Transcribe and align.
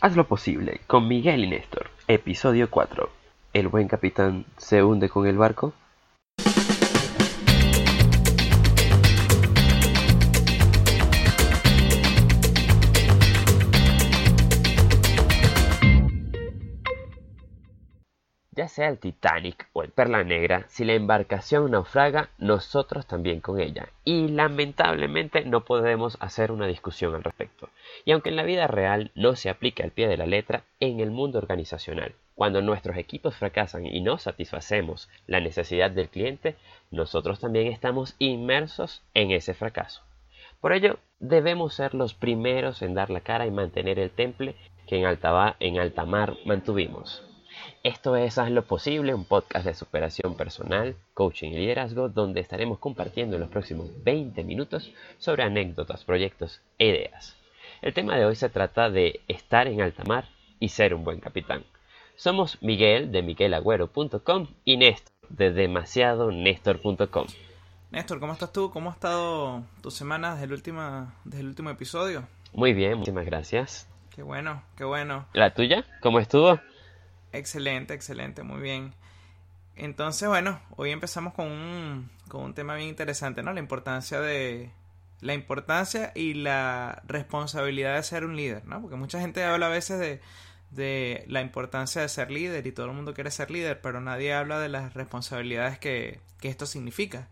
Haz 0.00 0.14
lo 0.14 0.28
posible 0.28 0.80
con 0.86 1.08
Miguel 1.08 1.44
y 1.44 1.48
Néstor, 1.48 1.90
episodio 2.06 2.70
4. 2.70 3.10
¿El 3.52 3.66
buen 3.66 3.88
capitán 3.88 4.44
se 4.56 4.84
hunde 4.84 5.08
con 5.08 5.26
el 5.26 5.36
barco? 5.36 5.72
Sea 18.78 18.90
el 18.90 18.98
Titanic 18.98 19.66
o 19.72 19.82
el 19.82 19.90
Perla 19.90 20.22
Negra, 20.22 20.64
si 20.68 20.84
la 20.84 20.92
embarcación 20.92 21.72
naufraga, 21.72 22.30
nosotros 22.38 23.08
también 23.08 23.40
con 23.40 23.58
ella. 23.58 23.88
Y 24.04 24.28
lamentablemente 24.28 25.44
no 25.44 25.64
podemos 25.64 26.16
hacer 26.20 26.52
una 26.52 26.68
discusión 26.68 27.12
al 27.16 27.24
respecto. 27.24 27.70
Y 28.04 28.12
aunque 28.12 28.28
en 28.28 28.36
la 28.36 28.44
vida 28.44 28.68
real 28.68 29.10
no 29.16 29.34
se 29.34 29.50
aplica 29.50 29.82
al 29.82 29.90
pie 29.90 30.06
de 30.06 30.16
la 30.16 30.26
letra, 30.26 30.62
en 30.78 31.00
el 31.00 31.10
mundo 31.10 31.38
organizacional, 31.38 32.14
cuando 32.36 32.62
nuestros 32.62 32.96
equipos 32.98 33.34
fracasan 33.34 33.84
y 33.84 34.00
no 34.00 34.16
satisfacemos 34.16 35.08
la 35.26 35.40
necesidad 35.40 35.90
del 35.90 36.08
cliente, 36.08 36.54
nosotros 36.92 37.40
también 37.40 37.66
estamos 37.66 38.14
inmersos 38.20 39.02
en 39.12 39.32
ese 39.32 39.54
fracaso. 39.54 40.02
Por 40.60 40.72
ello, 40.72 41.00
debemos 41.18 41.74
ser 41.74 41.94
los 41.94 42.14
primeros 42.14 42.80
en 42.82 42.94
dar 42.94 43.10
la 43.10 43.22
cara 43.22 43.44
y 43.44 43.50
mantener 43.50 43.98
el 43.98 44.10
temple 44.10 44.54
que 44.86 44.98
en 45.00 45.04
alta, 45.04 45.56
en 45.58 45.80
alta 45.80 46.04
mar 46.04 46.36
mantuvimos. 46.44 47.27
Esto 47.82 48.16
es 48.16 48.38
Haz 48.38 48.50
lo 48.50 48.64
Posible, 48.64 49.14
un 49.14 49.24
podcast 49.24 49.64
de 49.64 49.74
superación 49.74 50.36
personal, 50.36 50.96
coaching 51.14 51.50
y 51.50 51.58
liderazgo, 51.58 52.08
donde 52.08 52.40
estaremos 52.40 52.78
compartiendo 52.78 53.36
en 53.36 53.40
los 53.40 53.50
próximos 53.50 53.88
20 54.04 54.44
minutos 54.44 54.92
sobre 55.18 55.44
anécdotas, 55.44 56.04
proyectos 56.04 56.60
e 56.78 56.86
ideas. 56.86 57.36
El 57.82 57.94
tema 57.94 58.16
de 58.16 58.24
hoy 58.24 58.34
se 58.34 58.48
trata 58.48 58.90
de 58.90 59.20
estar 59.28 59.66
en 59.68 59.80
alta 59.80 60.04
mar 60.04 60.28
y 60.60 60.70
ser 60.70 60.94
un 60.94 61.04
buen 61.04 61.20
capitán. 61.20 61.64
Somos 62.16 62.60
Miguel 62.62 63.12
de 63.12 63.22
miguelagüero.com 63.22 64.48
y 64.64 64.76
Néstor 64.76 65.12
de 65.28 65.52
demasiadonestor.com. 65.52 67.26
Néstor, 67.90 68.20
¿cómo 68.20 68.32
estás 68.32 68.52
tú? 68.52 68.70
¿Cómo 68.70 68.90
ha 68.90 68.92
estado 68.92 69.62
tu 69.82 69.90
semana 69.90 70.32
desde 70.32 70.46
el, 70.46 70.52
último, 70.52 71.12
desde 71.24 71.40
el 71.40 71.48
último 71.48 71.70
episodio? 71.70 72.26
Muy 72.52 72.72
bien, 72.72 72.98
muchísimas 72.98 73.24
gracias. 73.24 73.88
Qué 74.10 74.22
bueno, 74.22 74.62
qué 74.76 74.84
bueno. 74.84 75.26
¿La 75.32 75.54
tuya? 75.54 75.84
¿Cómo 76.00 76.18
estuvo? 76.18 76.58
Excelente, 77.32 77.94
excelente, 77.94 78.42
muy 78.42 78.60
bien. 78.60 78.94
Entonces, 79.76 80.28
bueno, 80.28 80.60
hoy 80.76 80.90
empezamos 80.90 81.34
con 81.34 81.46
un, 81.46 82.10
con 82.28 82.42
un 82.42 82.54
tema 82.54 82.74
bien 82.74 82.88
interesante, 82.88 83.42
¿no? 83.42 83.52
La 83.52 83.60
importancia 83.60 84.20
de 84.20 84.72
la 85.20 85.34
importancia 85.34 86.12
y 86.14 86.34
la 86.34 87.02
responsabilidad 87.06 87.96
de 87.96 88.02
ser 88.02 88.24
un 88.24 88.36
líder, 88.36 88.64
¿no? 88.66 88.80
Porque 88.80 88.96
mucha 88.96 89.20
gente 89.20 89.44
habla 89.44 89.66
a 89.66 89.70
veces 89.70 89.98
de, 89.98 90.20
de 90.70 91.24
la 91.28 91.40
importancia 91.42 92.02
de 92.02 92.08
ser 92.08 92.30
líder 92.30 92.66
y 92.66 92.72
todo 92.72 92.86
el 92.86 92.92
mundo 92.92 93.14
quiere 93.14 93.30
ser 93.30 93.50
líder, 93.50 93.80
pero 93.80 94.00
nadie 94.00 94.32
habla 94.32 94.58
de 94.60 94.68
las 94.68 94.94
responsabilidades 94.94 95.78
que, 95.78 96.20
que 96.40 96.48
esto 96.48 96.66
significa. 96.66 97.28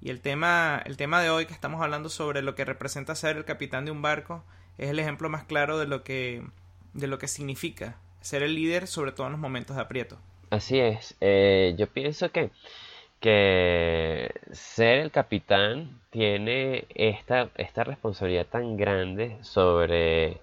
Y 0.00 0.10
el 0.10 0.20
tema, 0.20 0.82
el 0.84 0.96
tema 0.96 1.22
de 1.22 1.30
hoy 1.30 1.46
que 1.46 1.54
estamos 1.54 1.82
hablando 1.82 2.08
sobre 2.08 2.42
lo 2.42 2.54
que 2.54 2.64
representa 2.64 3.14
ser 3.14 3.36
el 3.36 3.44
capitán 3.44 3.84
de 3.86 3.90
un 3.90 4.02
barco 4.02 4.44
es 4.78 4.90
el 4.90 4.98
ejemplo 4.98 5.28
más 5.30 5.44
claro 5.44 5.78
de 5.78 5.86
lo 5.86 6.04
que, 6.04 6.46
de 6.92 7.06
lo 7.06 7.18
que 7.18 7.28
significa 7.28 7.96
ser 8.24 8.42
el 8.42 8.54
líder, 8.54 8.86
sobre 8.86 9.12
todo 9.12 9.26
en 9.26 9.32
los 9.32 9.40
momentos 9.40 9.76
de 9.76 9.82
aprieto. 9.82 10.18
Así 10.50 10.80
es. 10.80 11.14
Eh, 11.20 11.74
yo 11.78 11.86
pienso 11.88 12.30
que, 12.30 12.50
que 13.20 14.32
ser 14.52 15.00
el 15.00 15.10
capitán 15.10 16.00
tiene 16.10 16.86
esta, 16.94 17.50
esta 17.56 17.84
responsabilidad 17.84 18.46
tan 18.46 18.76
grande 18.76 19.36
sobre 19.42 20.40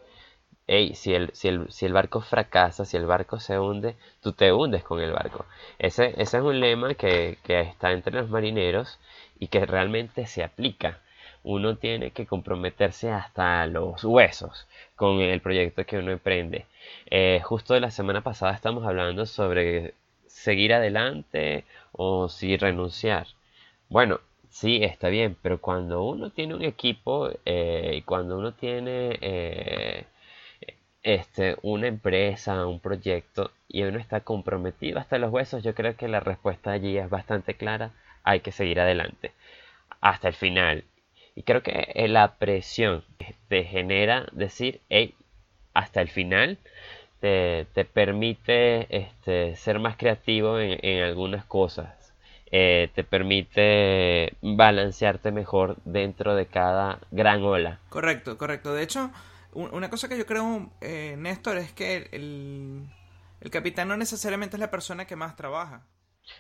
hey, 0.68 0.94
si 0.96 1.14
el, 1.14 1.32
si, 1.34 1.48
el, 1.50 1.72
si 1.72 1.86
el 1.86 1.94
barco 1.94 2.22
fracasa, 2.22 2.86
si 2.86 2.98
el 2.98 3.06
barco 3.06 3.40
se 3.40 3.60
hunde, 3.60 3.96
tú 4.22 4.34
te 4.34 4.54
hundes 4.54 4.84
con 4.84 5.02
el 5.02 5.12
barco. 5.12 5.46
Ese, 5.80 6.14
ese 6.18 6.38
es 6.38 6.44
un 6.44 6.60
lema 6.60 6.94
que, 6.94 7.38
que, 7.44 7.62
está 7.62 7.92
entre 7.92 8.14
los 8.14 8.30
marineros 8.30 9.00
y 9.40 9.48
que 9.48 9.66
realmente 9.66 10.28
se 10.28 10.44
aplica. 10.44 11.00
Uno 11.44 11.76
tiene 11.78 12.12
que 12.12 12.26
comprometerse 12.26 13.12
hasta 13.12 13.66
los 13.68 14.04
huesos 14.04 14.68
con 14.96 15.20
el 15.22 15.42
proyecto 15.42 15.86
que 15.86 15.98
uno 15.98 16.12
emprende. 16.12 16.66
Eh, 17.08 17.42
justo 17.44 17.74
de 17.74 17.80
la 17.82 17.92
semana 17.92 18.22
pasada 18.22 18.54
estamos 18.54 18.86
hablando 18.86 19.26
sobre 19.26 19.94
seguir 20.28 20.74
adelante 20.74 21.66
o 21.92 22.30
si 22.30 22.58
renunciar. 22.58 23.28
Bueno, 23.90 24.20
sí, 24.50 24.84
está 24.84 25.10
bien, 25.10 25.38
pero 25.42 25.60
cuando 25.62 26.04
uno 26.04 26.30
tiene 26.32 26.56
un 26.56 26.64
equipo 26.64 27.30
eh, 27.46 27.94
y 27.98 28.02
cuando 28.04 28.38
uno 28.40 28.54
tiene 28.54 29.18
eh, 29.22 30.06
este, 31.04 31.58
una 31.64 31.88
empresa, 31.88 32.66
un 32.68 32.80
proyecto 32.80 33.52
y 33.68 33.84
uno 33.84 34.00
está 34.00 34.22
comprometido 34.22 35.00
hasta 35.00 35.18
los 35.18 35.32
huesos, 35.32 35.64
yo 35.64 35.74
creo 35.76 35.96
que 35.96 36.08
la 36.08 36.20
respuesta 36.20 36.72
allí 36.72 36.98
es 36.98 37.10
bastante 37.10 37.56
clara. 37.56 37.92
Hay 38.24 38.42
que 38.42 38.52
seguir 38.52 38.80
adelante 38.80 39.32
hasta 40.02 40.28
el 40.30 40.36
final. 40.36 40.84
Y 41.36 41.44
creo 41.44 41.64
que 41.64 41.94
la 42.08 42.36
presión 42.36 43.04
te 43.48 43.64
genera 43.64 44.28
decir, 44.34 44.82
hey, 44.90 45.16
hasta 45.74 46.02
el 46.02 46.10
final, 46.10 46.58
te, 47.22 47.68
te 47.74 47.86
permite 47.86 48.88
este, 48.96 49.56
ser 49.56 49.80
más 49.80 49.96
creativo 49.96 50.60
en, 50.60 51.04
algunas 51.04 51.46
cosas. 51.46 52.14
Eh, 52.54 52.90
te 52.96 53.06
permite 53.06 54.34
balancearte 54.42 55.32
mejor 55.32 55.78
dentro 55.86 56.36
de 56.36 56.48
cada 56.48 57.00
gran 57.12 57.44
ola. 57.44 57.80
Correcto, 57.88 58.38
correcto. 58.38 58.74
De 58.74 58.84
hecho, 58.84 59.10
una 59.54 59.90
cosa 59.90 60.10
que 60.10 60.18
yo 60.18 60.26
creo, 60.26 60.70
eh, 60.82 61.16
Néstor, 61.18 61.58
es 61.58 61.72
que 61.72 62.10
el, 62.12 62.90
el 63.40 63.52
capitán 63.52 63.88
no 63.88 63.96
necesariamente 63.96 64.58
es 64.58 64.60
la 64.60 64.72
persona 64.72 65.06
que 65.06 65.16
más 65.16 65.38
trabaja. 65.38 65.84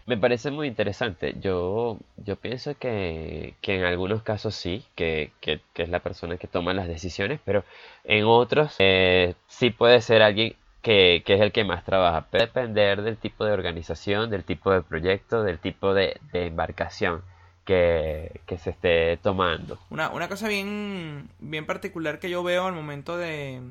Me 0.06 0.18
parece 0.18 0.52
muy 0.52 0.68
interesante. 0.68 1.36
Yo, 1.40 1.97
yo 2.18 2.36
pienso 2.36 2.75
que, 2.78 3.56
que 3.62 3.75
en 3.75 3.84
algunos 3.86 4.24
casos 4.24 4.56
sí, 4.56 4.84
que, 4.96 5.31
que, 5.42 5.62
es 5.75 5.90
la 5.90 6.00
persona 6.00 6.38
que 6.38 6.47
toma 6.47 6.74
las 6.74 6.88
decisiones, 6.88 7.40
pero 7.46 7.64
en 8.03 8.25
otros 8.25 8.75
eh, 8.80 9.36
sí 9.47 9.69
puede 9.69 10.02
ser 10.02 10.22
alguien 10.22 10.56
que, 10.81 11.24
es 11.25 11.42
el 11.42 11.52
que 11.52 11.64
más 11.64 11.84
trabaja. 11.86 12.28
Puede 12.30 12.46
depender 12.46 13.02
del 13.03 13.18
tipo 13.18 13.46
de 13.46 13.53
organización, 13.53 14.30
del 14.30 14.44
tipo 14.44 14.72
de 14.72 14.81
proyecto, 14.81 15.44
del 15.44 15.59
tipo 15.59 15.94
de, 15.94 16.19
embarcación 16.34 17.22
que, 17.66 18.42
que, 18.48 18.58
se 18.58 18.72
esté 18.72 19.18
tomando. 19.18 19.78
Una, 19.90 20.09
una 20.09 20.28
cosa 20.28 20.48
bien, 20.48 21.30
bien 21.40 21.66
particular 21.66 22.19
que 22.19 22.30
yo 22.30 22.44
veo 22.44 22.66
al 22.66 22.74
momento 22.74 23.18
de, 23.18 23.62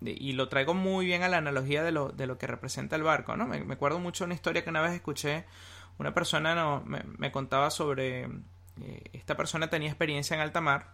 y 0.00 0.32
lo 0.32 0.48
traigo 0.48 0.74
muy 0.74 1.06
bien 1.06 1.22
a 1.22 1.28
la 1.28 1.38
analogía 1.38 1.82
de 1.82 1.92
lo, 1.92 2.10
de 2.10 2.26
lo 2.26 2.38
que 2.38 2.46
representa 2.46 2.96
el 2.96 3.02
barco, 3.02 3.36
¿no? 3.36 3.46
Me, 3.46 3.72
acuerdo 3.72 3.98
mucho 3.98 4.24
una 4.24 4.34
historia 4.34 4.62
que 4.62 4.70
una 4.70 4.80
vez 4.80 4.92
escuché, 4.92 5.44
una 5.98 6.14
persona 6.14 6.54
no, 6.54 6.82
me, 6.84 7.32
contaba 7.32 7.70
sobre, 7.70 8.24
eh, 8.80 9.02
esta 9.12 9.36
persona 9.36 9.70
tenía 9.70 9.88
experiencia 9.88 10.34
en 10.34 10.40
alta 10.40 10.60
mar, 10.60 10.92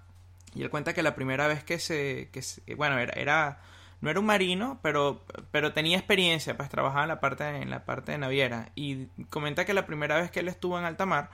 y 0.55 0.63
él 0.63 0.71
cuenta 0.71 0.95
que 0.95 1.03
la 1.03 1.15
primera 1.15 1.47
vez 1.47 1.65
que 1.65 1.79
se, 1.79 2.31
que 2.33 2.75
bueno, 2.77 2.99
era, 2.99 3.13
era, 3.15 3.61
no 4.01 4.11
era 4.11 4.21
un 4.21 4.27
marino, 4.27 4.79
pero, 4.83 5.25
pero 5.51 5.73
tenía 5.73 5.99
experiencia, 5.99 6.57
pues 6.57 6.71
trabajaba 6.71 7.03
en 7.03 7.09
la 7.09 7.21
parte, 7.21 7.45
en 7.45 7.71
la 7.71 7.85
parte 7.85 8.13
de 8.13 8.19
naviera, 8.19 8.71
y 8.75 9.07
comenta 9.29 9.65
que 9.67 9.75
la 9.75 9.87
primera 9.87 10.21
vez 10.21 10.31
que 10.31 10.41
él 10.41 10.49
estuvo 10.49 10.79
en 10.79 10.85
alta 10.85 11.05
mar, 11.05 11.31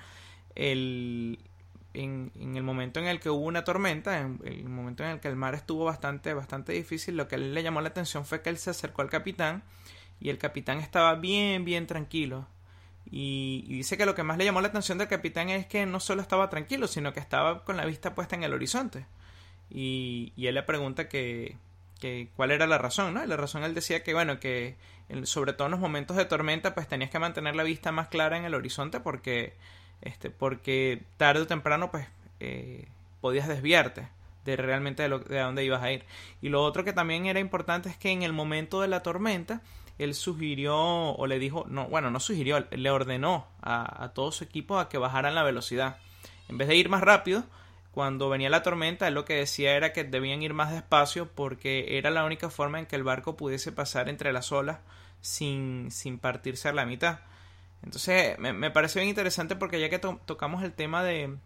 el, 0.56 1.38
en, 1.95 2.33
el 2.56 2.62
momento 2.62 3.01
en 3.01 3.06
el 3.06 3.21
que 3.21 3.31
hubo 3.31 3.45
una 3.45 3.65
tormenta, 3.65 4.21
en 4.21 4.41
el 4.45 4.69
momento 4.69 5.05
en 5.05 5.11
el 5.11 5.21
que 5.21 5.28
el 5.28 5.37
mar 5.37 5.55
estuvo 5.55 5.84
bastante, 5.84 6.34
bastante 6.34 6.73
difícil, 6.73 7.17
lo 7.17 7.28
que 7.28 7.37
él 7.37 7.55
le 7.55 7.62
llamó 7.62 7.81
la 7.81 7.89
atención 7.89 8.25
fue 8.25 8.43
que 8.43 8.51
él 8.51 8.59
se 8.59 8.71
acercó 8.71 9.03
al 9.03 9.11
capitán 9.11 9.62
y 10.21 10.29
el 10.31 10.39
capitán 10.39 10.79
estaba 10.79 11.15
bien, 11.17 11.65
bien 11.65 11.87
tranquilo. 11.87 12.47
Y, 13.11 13.65
dice 13.69 13.97
que 13.97 14.06
lo 14.06 14.15
que 14.15 14.23
más 14.23 14.39
le 14.39 14.45
llamó 14.45 14.61
la 14.61 14.69
atención 14.69 14.99
del 14.99 15.09
capitán 15.09 15.49
es 15.49 15.67
que 15.67 15.84
no 15.87 15.99
solo 15.99 16.23
estaba 16.23 16.49
tranquilo, 16.49 16.87
sino 16.87 17.12
que 17.12 17.21
estaba 17.21 17.65
con 17.65 17.77
la 17.77 17.87
vista 17.87 18.15
puesta 18.15 18.37
en 18.37 18.45
el 18.45 18.55
horizonte. 18.55 19.06
Y, 19.71 20.33
y 20.37 20.47
él 20.47 20.55
le 20.55 20.62
pregunta 20.62 21.09
que, 21.09 21.56
que, 21.99 22.29
cuál 22.37 22.50
era 22.53 22.67
la 22.67 22.79
razón, 22.79 23.15
¿no? 23.15 23.25
Y 23.25 23.27
la 23.27 23.37
razón 23.37 23.65
él 23.65 23.75
decía 23.75 24.03
que, 24.03 24.15
bueno, 24.15 24.39
que 24.39 24.76
sobre 25.25 25.53
todo 25.53 25.67
en 25.67 25.73
los 25.73 25.81
momentos 25.81 26.17
de 26.17 26.25
tormenta, 26.25 26.75
pues 26.75 26.87
tenías 26.87 27.11
que 27.11 27.19
mantener 27.19 27.56
la 27.56 27.62
vista 27.62 27.91
más 27.91 28.09
clara 28.09 28.37
en 28.37 28.44
el 28.44 28.55
horizonte 28.55 29.00
porque 29.00 29.55
este, 30.02 30.31
porque 30.31 31.02
tarde 31.17 31.43
o 31.43 31.47
temprano 31.47 31.91
pues 31.91 32.06
eh, 32.41 32.87
podías 33.20 33.49
desviarte 33.49 34.08
de 34.44 34.56
realmente 34.56 35.02
de, 35.02 35.41
dónde 35.41 35.64
ibas 35.64 35.82
a 35.82 35.93
ir. 35.93 36.05
Y 36.41 36.49
lo 36.49 36.62
otro 36.62 36.85
que 36.85 36.93
también 36.93 37.26
era 37.26 37.41
importante 37.41 37.88
es 37.88 37.97
que 37.97 38.11
en 38.11 38.23
el 38.23 38.32
momento 38.32 38.81
de 38.81 38.88
la 38.88 39.02
tormenta, 39.02 39.61
él 39.99 40.14
sugirió 40.14 40.76
o 40.76 41.26
le 41.26 41.38
dijo, 41.38 41.67
no, 41.69 41.87
bueno, 41.88 42.11
no 42.11 42.20
sugirió, 42.20 42.67
le 42.70 42.91
ordenó 42.91 43.47
a, 43.61 44.05
a 44.05 44.14
todo 44.14 44.32
su 44.32 44.44
equipo 44.44 44.79
a 44.79 44.88
que 44.88 44.99
bajaran 44.99 45.35
la 45.35 45.43
velocidad. 45.43 45.99
En 46.49 46.56
vez 46.56 46.69
de 46.69 46.76
ir 46.76 46.88
más 46.88 47.02
rápido, 47.02 47.44
cuando 47.93 48.29
venía 48.29 48.49
la 48.50 48.62
tormenta, 48.62 49.08
él 49.08 49.14
lo 49.14 49.25
que 49.25 49.35
decía 49.35 49.76
era 49.76 49.93
que 49.93 50.05
debían 50.05 50.43
ir 50.43 50.55
más 50.55 50.73
despacio 50.73 51.29
porque 51.29 51.99
era 51.99 52.11
la 52.11 52.25
única 52.25 52.49
forma 52.49 52.79
en 52.79 52.87
que 52.87 52.97
el 52.97 53.02
barco 53.02 53.37
pudiese 53.37 53.73
pasar 53.73 54.08
entre 54.08 54.32
las 54.32 54.52
olas 54.52 54.79
sin, 55.20 55.91
sin 55.91 56.19
partirse 56.19 56.69
a 56.69 56.73
la 56.73 56.87
mitad. 56.87 57.20
Entonces 57.82 58.38
me, 58.38 58.53
me 58.53 58.71
parece 58.71 58.99
bien 58.99 59.09
interesante 59.09 59.56
porque 59.56 59.81
ya 59.81 59.88
que 59.88 59.99
tocamos 59.99 60.62
el 60.62 60.73
tema 60.73 61.03
de, 61.03 61.37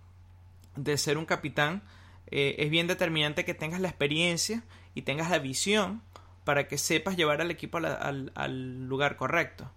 de 0.77 0.99
ser 0.99 1.19
un 1.19 1.27
capitán, 1.27 1.83
eh, 2.31 2.57
es 2.59 2.71
bien 2.71 2.87
determinante 2.87 3.45
que 3.45 3.55
tengas 3.55 3.81
la 3.81 3.89
experiencia 3.89 4.65
y 4.95 5.03
tengas 5.03 5.31
la 5.31 5.39
visión 5.39 6.03
para 6.45 6.69
que 6.69 6.79
sepas 6.79 7.17
llevar 7.17 7.41
al 7.41 7.51
equipo 7.51 7.79
al, 7.79 8.33
al, 8.35 8.87
lugar 8.87 9.17
correcto. 9.17 9.71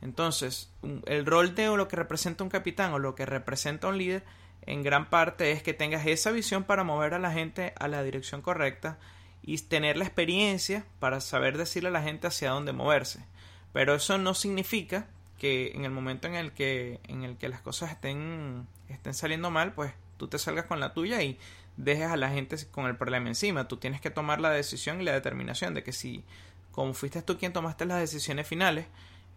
Entonces, 0.00 0.70
el 1.06 1.26
rol 1.26 1.54
de 1.54 1.66
lo 1.76 1.88
que 1.88 1.96
representa 1.96 2.44
un 2.44 2.50
capitán 2.50 2.92
o 2.92 2.98
lo 2.98 3.14
que 3.14 3.26
representa 3.26 3.88
un 3.88 3.98
líder 3.98 4.24
en 4.66 4.82
gran 4.82 5.08
parte 5.08 5.52
es 5.52 5.62
que 5.62 5.74
tengas 5.74 6.06
esa 6.06 6.30
visión 6.30 6.64
para 6.64 6.84
mover 6.84 7.14
a 7.14 7.18
la 7.18 7.32
gente 7.32 7.72
a 7.78 7.88
la 7.88 8.02
dirección 8.02 8.42
correcta 8.42 8.98
y 9.42 9.58
tener 9.58 9.96
la 9.96 10.04
experiencia 10.04 10.86
para 11.00 11.20
saber 11.20 11.58
decirle 11.58 11.90
a 11.90 11.92
la 11.92 12.02
gente 12.02 12.26
hacia 12.26 12.50
dónde 12.50 12.72
moverse. 12.72 13.24
Pero 13.72 13.94
eso 13.94 14.18
no 14.18 14.34
significa 14.34 15.08
que 15.38 15.72
en 15.74 15.84
el 15.84 15.90
momento 15.90 16.26
en 16.26 16.34
el 16.34 16.52
que, 16.52 17.00
en 17.08 17.24
el 17.24 17.36
que 17.36 17.48
las 17.48 17.60
cosas 17.60 17.90
estén, 17.90 18.66
estén 18.88 19.14
saliendo 19.14 19.50
mal, 19.50 19.72
pues 19.72 19.92
tú 20.16 20.28
te 20.28 20.38
salgas 20.38 20.66
con 20.66 20.80
la 20.80 20.94
tuya 20.94 21.22
y 21.22 21.38
dejes 21.76 22.10
a 22.10 22.16
la 22.16 22.30
gente 22.30 22.56
con 22.70 22.86
el 22.86 22.96
problema 22.96 23.28
encima. 23.28 23.68
Tú 23.68 23.76
tienes 23.76 24.00
que 24.00 24.10
tomar 24.10 24.40
la 24.40 24.50
decisión 24.50 25.00
y 25.00 25.04
la 25.04 25.12
determinación 25.12 25.74
de 25.74 25.82
que 25.82 25.92
si, 25.92 26.24
como 26.72 26.94
fuiste 26.94 27.22
tú 27.22 27.38
quien 27.38 27.52
tomaste 27.52 27.84
las 27.84 28.00
decisiones 28.00 28.46
finales, 28.46 28.86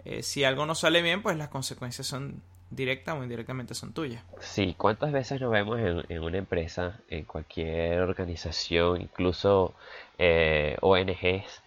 eh, 0.05 0.23
si 0.23 0.43
algo 0.43 0.65
no 0.65 0.75
sale 0.75 1.01
bien, 1.01 1.21
pues 1.21 1.37
las 1.37 1.49
consecuencias 1.49 2.07
son 2.07 2.41
directa 2.69 3.13
o 3.13 3.23
indirectamente 3.23 3.73
son 3.73 3.93
tuyas. 3.93 4.23
Sí, 4.41 4.75
¿cuántas 4.77 5.11
veces 5.11 5.39
nos 5.41 5.51
vemos 5.51 5.79
en, 5.79 6.21
una 6.21 6.37
empresa, 6.37 6.99
en 7.09 7.23
cualquier 7.23 8.01
organización, 8.01 9.01
incluso 9.01 9.73
eh, 10.17 10.77
ONGs, 10.81 11.61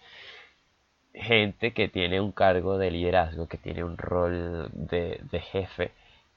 gente 1.13 1.73
que 1.73 1.87
tiene 1.87 2.21
un 2.21 2.31
cargo 2.31 2.77
de 2.77 2.91
liderazgo, 2.91 3.47
que 3.47 3.57
tiene 3.57 3.83
un 3.83 3.97
rol 3.97 4.69
de, 4.73 5.19
de 5.31 5.39
jefe 5.41 5.91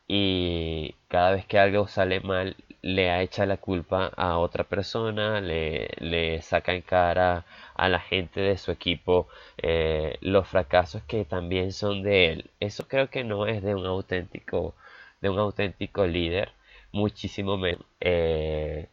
y 0.07 0.95
cada 1.09 1.33
vez 1.33 1.47
que 1.47 1.59
algo 1.59 1.87
sale 1.89 2.21
mal 2.21 2.57
le 2.83 3.11
ha 3.11 3.23
hecho 3.23 3.47
la 3.47 3.57
culpa 3.57 4.13
a 4.17 4.39
otra 4.39 4.65
persona, 4.65 5.41
le, 5.41 5.89
le 5.99 6.43
saca 6.43 6.75
en 6.75 6.83
cara 6.83 7.45
a 7.75 7.89
la 7.89 8.01
gente 8.01 8.41
de 8.41 8.59
su 8.59 8.71
equipo 8.73 9.29
eh, 9.59 10.19
los 10.21 10.47
fracasos 10.49 11.03
que 11.05 11.25
también 11.25 11.73
son 11.73 12.03
de 12.03 12.33
él. 12.33 12.51
Eso 12.61 12.87
creo 12.89 13.09
que 13.11 13.25
no 13.25 13.47
es 13.47 13.63
de 13.63 13.75
un 13.75 13.87
auténtico, 13.87 14.75
de 15.23 15.31
un 15.31 15.39
auténtico 15.39 16.07
líder, 16.07 16.53
muchísimo 16.93 17.57
menos. 17.57 17.85
Eh, 18.01 18.89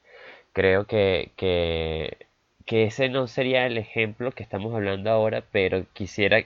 creo 0.53 0.85
que, 0.87 1.31
que, 1.35 2.27
que 2.71 2.85
ese 2.85 3.09
no 3.09 3.27
sería 3.27 3.65
el 3.65 3.77
ejemplo 3.77 4.31
que 4.31 4.43
estamos 4.43 4.73
hablando 4.73 5.11
ahora, 5.11 5.43
pero 5.51 5.85
quisiera 5.91 6.41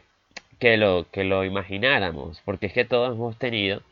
que 0.57 0.75
lo, 0.75 1.05
que 1.11 1.23
lo 1.23 1.43
imagináramos, 1.45 2.41
porque 2.43 2.65
es 2.65 2.73
que 2.73 2.83
todos 2.83 3.13
hemos 3.13 3.37
tenido 3.37 3.83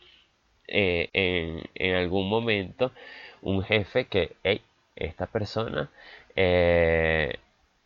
eh, 0.68 1.10
en, 1.14 1.62
en, 1.76 1.96
algún 1.96 2.30
momento 2.30 2.92
un 3.44 3.62
jefe 3.64 4.06
que, 4.06 4.32
hey, 4.44 4.62
esta 4.96 5.28
persona 5.28 5.92
eh, 6.36 7.36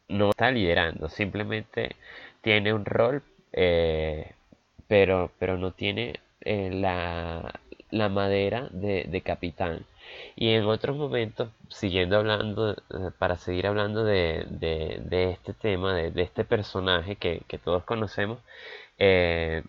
no 0.08 0.30
está 0.30 0.50
liderando, 0.50 1.10
simplemente 1.10 1.98
tiene 2.42 2.72
un 2.74 2.86
rol, 2.86 3.24
eh, 3.52 4.32
pero, 4.88 5.30
pero 5.40 5.58
no 5.58 5.74
tiene 5.74 6.22
la, 6.46 7.60
la, 7.92 8.08
madera 8.08 8.70
de, 8.72 9.04
de, 9.10 9.22
capitán. 9.22 9.86
Y 10.36 10.50
en 10.54 10.66
otros 10.66 10.98
momentos, 10.98 11.50
siguiendo 11.70 12.18
hablando, 12.18 12.76
para 13.20 13.38
seguir 13.38 13.68
hablando 13.68 14.04
de, 14.04 14.46
de, 14.50 15.32
este 15.32 15.54
tema, 15.54 15.96
de, 15.96 16.22
este 16.22 16.44
personaje 16.46 17.16
que, 17.16 17.42
todos 17.64 17.84
conocemos, 17.84 18.40
eh, 18.98 19.64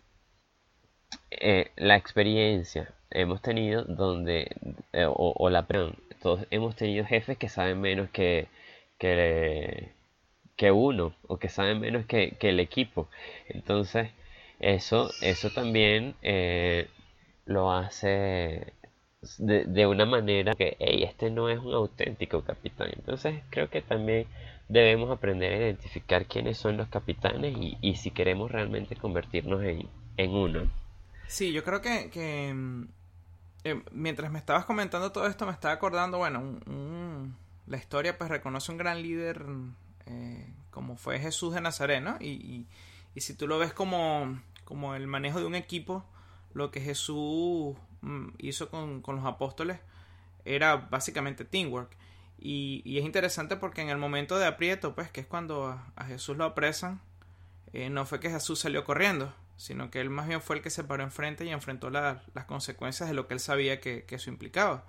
la 1.77 1.97
experiencia 1.97 2.93
hemos 3.11 3.41
tenido 3.43 3.85
donde, 3.85 4.51
eh, 4.93 5.07
o, 5.09 5.51
la 5.51 5.67
perdón, 5.67 5.97
todos 6.23 6.47
hemos 6.51 6.77
tenido 6.77 7.05
jefes 7.07 7.39
que 7.39 7.49
saben 7.49 7.81
menos 7.81 8.11
que, 8.11 8.49
que, 8.99 9.93
que 10.57 10.71
uno, 10.73 11.15
o 11.27 11.39
que 11.39 11.49
saben 11.49 11.81
menos 11.81 12.07
que, 12.07 12.33
que 12.33 12.51
el 12.51 12.61
equipo. 12.61 13.09
Entonces, 13.49 14.11
eso, 14.61 15.11
eso 15.23 15.51
también 15.51 16.15
eh, 16.23 16.89
lo 17.47 17.73
hace 17.73 18.73
de, 19.39 19.65
de, 19.65 19.87
una 19.87 20.07
manera 20.07 20.55
que, 20.55 20.77
hey, 20.79 21.05
este 21.05 21.31
no 21.31 21.49
es 21.49 21.59
un 21.59 21.75
auténtico 21.75 22.43
capitán. 22.43 22.91
Entonces, 22.95 23.43
creo 23.51 23.69
que 23.69 23.83
también 23.83 24.27
debemos 24.69 25.11
aprender 25.11 25.53
a 25.53 25.57
identificar 25.57 26.27
quiénes 26.27 26.59
son 26.59 26.77
los 26.77 26.89
capitanes 26.89 27.57
y, 27.57 27.79
y 27.81 27.97
si 27.97 28.11
queremos 28.11 28.51
realmente 28.51 28.97
convertirnos 28.97 29.63
en, 29.63 29.89
en 30.17 30.31
uno. 30.31 30.71
Sí, 31.27 31.53
yo 31.53 31.65
creo 31.65 31.81
que, 31.81 32.11
que 32.11 32.53
mm, 32.55 32.89
eh, 33.65 33.83
mientras 33.93 34.31
me 34.31 34.39
estabas 34.39 34.65
comentando 34.65 35.13
todo 35.13 35.27
esto, 35.27 35.47
me 35.47 35.53
estaba 35.53 35.75
acordando, 35.75 36.19
bueno, 36.19 36.61
la 37.67 37.77
historia 37.77 38.17
pues 38.17 38.31
reconoce 38.31 38.73
un 38.73 38.79
gran 38.79 39.03
líder 39.03 39.45
eh, 40.07 40.47
como 40.71 40.97
fue 40.97 41.19
Jesús 41.19 41.55
de 41.55 41.61
Nazaret, 41.61 42.03
¿no? 42.03 42.17
Y, 42.21 42.67
y, 43.15 43.21
si 43.21 43.35
tú 43.35 43.49
lo 43.49 43.59
ves 43.59 43.73
como, 43.73 44.41
como 44.65 44.95
el 44.95 45.09
manejo 45.09 45.41
de 45.41 45.47
un 45.47 45.57
equipo, 45.57 46.05
lo 46.55 46.71
que 46.71 46.81
Jesús 46.81 47.75
mm, 47.75 47.88
hizo 48.39 48.71
con, 48.71 49.03
con, 49.03 49.17
los 49.17 49.25
apóstoles 49.25 49.79
era 50.45 50.77
básicamente 50.77 51.45
teamwork. 51.45 51.97
Y, 52.39 52.83
y, 52.85 52.99
es 52.99 53.05
interesante 53.05 53.57
porque 53.57 53.83
en 53.83 53.89
el 53.89 53.99
momento 53.99 54.39
de 54.39 54.47
aprieto, 54.47 54.95
pues 54.95 55.11
que 55.11 55.21
es 55.21 55.27
cuando 55.27 55.67
a, 55.97 56.05
Jesús 56.05 56.37
lo 56.37 56.45
apresan, 56.45 57.01
eh, 57.73 57.91
no 57.91 58.07
fue 58.07 58.21
que 58.21 58.31
Jesús 58.31 58.61
salió 58.61 58.85
corriendo, 58.85 59.35
sino 59.57 59.91
que 59.91 60.01
él 60.01 60.09
más 60.09 60.29
bien 60.29 60.41
fue 60.41 60.57
el 60.57 60.63
que 60.63 60.71
se 60.71 60.85
paró 60.85 61.03
enfrente 61.03 61.45
y 61.45 61.51
enfrentó 61.51 61.91
las 61.91 62.23
consecuencias 62.47 63.09
de 63.09 63.15
lo 63.15 63.27
que 63.27 63.35
él 63.35 63.41
sabía 63.41 63.81
que, 63.81 64.07
eso 64.09 64.31
implicaba. 64.31 64.87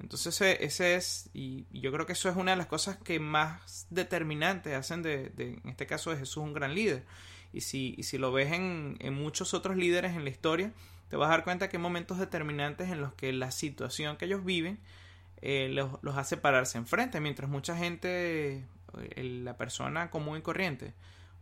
Entonces 0.00 0.40
ese, 0.60 0.94
es, 0.94 1.30
y, 1.34 1.66
yo 1.72 1.92
creo 1.92 2.06
que 2.06 2.14
eso 2.14 2.28
es 2.28 2.36
una 2.36 2.52
de 2.52 2.56
las 2.56 2.66
cosas 2.66 2.96
que 2.96 3.18
más 3.18 3.86
determinantes 3.90 4.74
hacen 4.74 5.02
de, 5.02 5.32
en 5.36 5.68
este 5.68 5.86
caso 5.86 6.10
de 6.10 6.18
Jesús 6.18 6.38
un 6.38 6.54
gran 6.54 6.74
líder. 6.74 7.04
Y 7.52 7.60
si, 7.60 7.96
si 8.02 8.18
lo 8.18 8.32
ves 8.32 8.52
en, 8.52 8.98
muchos 9.14 9.54
otros 9.54 9.76
líderes 9.76 10.16
en 10.16 10.24
la 10.24 10.30
historia, 10.30 10.72
te 11.08 11.16
vas 11.16 11.28
a 11.28 11.32
dar 11.32 11.44
cuenta 11.44 11.68
que 11.68 11.76
hay 11.76 11.82
momentos 11.82 12.18
determinantes 12.18 12.90
en 12.90 13.00
los 13.00 13.12
que 13.14 13.32
la 13.32 13.50
situación 13.50 14.16
que 14.16 14.24
ellos 14.24 14.44
viven 14.44 14.80
eh, 15.46 15.68
los, 15.70 16.02
los, 16.02 16.16
hace 16.16 16.38
pararse 16.38 16.78
enfrente, 16.78 17.20
mientras 17.20 17.50
mucha 17.50 17.76
gente, 17.76 18.64
eh, 18.98 19.22
la 19.42 19.58
persona 19.58 20.10
común 20.10 20.38
y 20.38 20.40
corriente, 20.40 20.94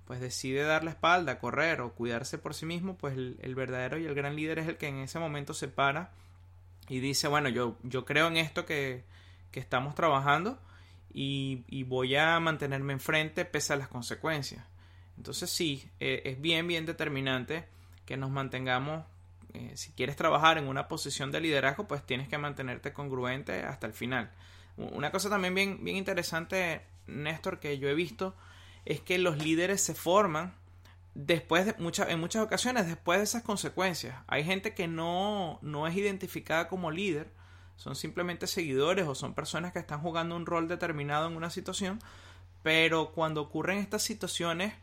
pues 0.06 0.20
decide 0.20 0.64
dar 0.64 0.82
la 0.82 0.90
espalda, 0.90 1.38
correr 1.38 1.80
o 1.80 1.92
cuidarse 1.92 2.36
por 2.36 2.54
sí 2.54 2.66
mismo, 2.66 2.96
pues 2.96 3.16
el, 3.16 3.54
verdadero 3.54 3.98
y 3.98 4.06
el 4.06 4.14
gran 4.14 4.34
líder 4.34 4.58
es 4.58 4.66
el 4.66 4.76
que 4.76 4.88
en 4.88 4.96
ese 4.96 5.20
momento 5.20 5.54
se 5.54 5.68
para 5.68 6.10
y 6.88 6.98
dice, 6.98 7.28
bueno, 7.28 7.48
yo, 7.48 7.78
yo 7.84 8.04
creo 8.04 8.26
en 8.26 8.38
esto 8.38 8.66
que, 8.66 9.04
que 9.52 9.60
estamos 9.60 9.94
trabajando 9.94 10.58
y, 11.14 11.64
y, 11.68 11.84
voy 11.84 12.16
a 12.16 12.40
mantenerme 12.40 12.94
enfrente 12.94 13.44
pese 13.44 13.72
a 13.72 13.76
las 13.76 13.86
consecuencias. 13.86 14.64
Entonces 15.16 15.48
sí, 15.48 15.88
eh, 16.00 16.22
es 16.24 16.40
bien, 16.40 16.66
bien 16.66 16.86
determinante 16.86 17.66
que 18.04 18.16
nos 18.16 18.31
mantengamos, 18.31 19.04
eh, 19.54 19.72
si 19.76 19.92
quieres 19.92 20.16
trabajar 20.16 20.58
en 20.58 20.68
una 20.68 20.88
posición 20.88 21.30
de 21.30 21.40
liderazgo, 21.40 21.86
pues 21.86 22.04
tienes 22.04 22.28
que 22.28 22.38
mantenerte 22.38 22.92
congruente 22.92 23.62
hasta 23.62 23.86
el 23.86 23.92
final. 23.92 24.30
Una 24.76 25.10
cosa 25.10 25.28
también 25.28 25.54
bien, 25.54 25.84
bien 25.84 25.96
interesante, 25.96 26.82
Néstor, 27.06 27.60
que 27.60 27.78
yo 27.78 27.88
he 27.88 27.94
visto, 27.94 28.34
es 28.84 29.00
que 29.00 29.18
los 29.18 29.38
líderes 29.38 29.82
se 29.82 29.94
forman 29.94 30.54
después 31.14 31.66
de 31.66 31.74
muchas 31.78 32.08
en 32.08 32.18
muchas 32.20 32.42
ocasiones 32.42 32.86
después 32.86 33.18
de 33.18 33.24
esas 33.24 33.42
consecuencias. 33.42 34.16
Hay 34.26 34.44
gente 34.44 34.74
que 34.74 34.88
no, 34.88 35.58
no 35.62 35.86
es 35.86 35.94
identificada 35.96 36.68
como 36.68 36.90
líder, 36.90 37.30
son 37.76 37.96
simplemente 37.96 38.46
seguidores 38.46 39.06
o 39.06 39.14
son 39.14 39.34
personas 39.34 39.72
que 39.72 39.78
están 39.78 40.00
jugando 40.00 40.36
un 40.36 40.46
rol 40.46 40.68
determinado 40.68 41.28
en 41.28 41.36
una 41.36 41.50
situación, 41.50 42.00
pero 42.62 43.12
cuando 43.12 43.42
ocurren 43.42 43.78
estas 43.78 44.02
situaciones 44.02 44.74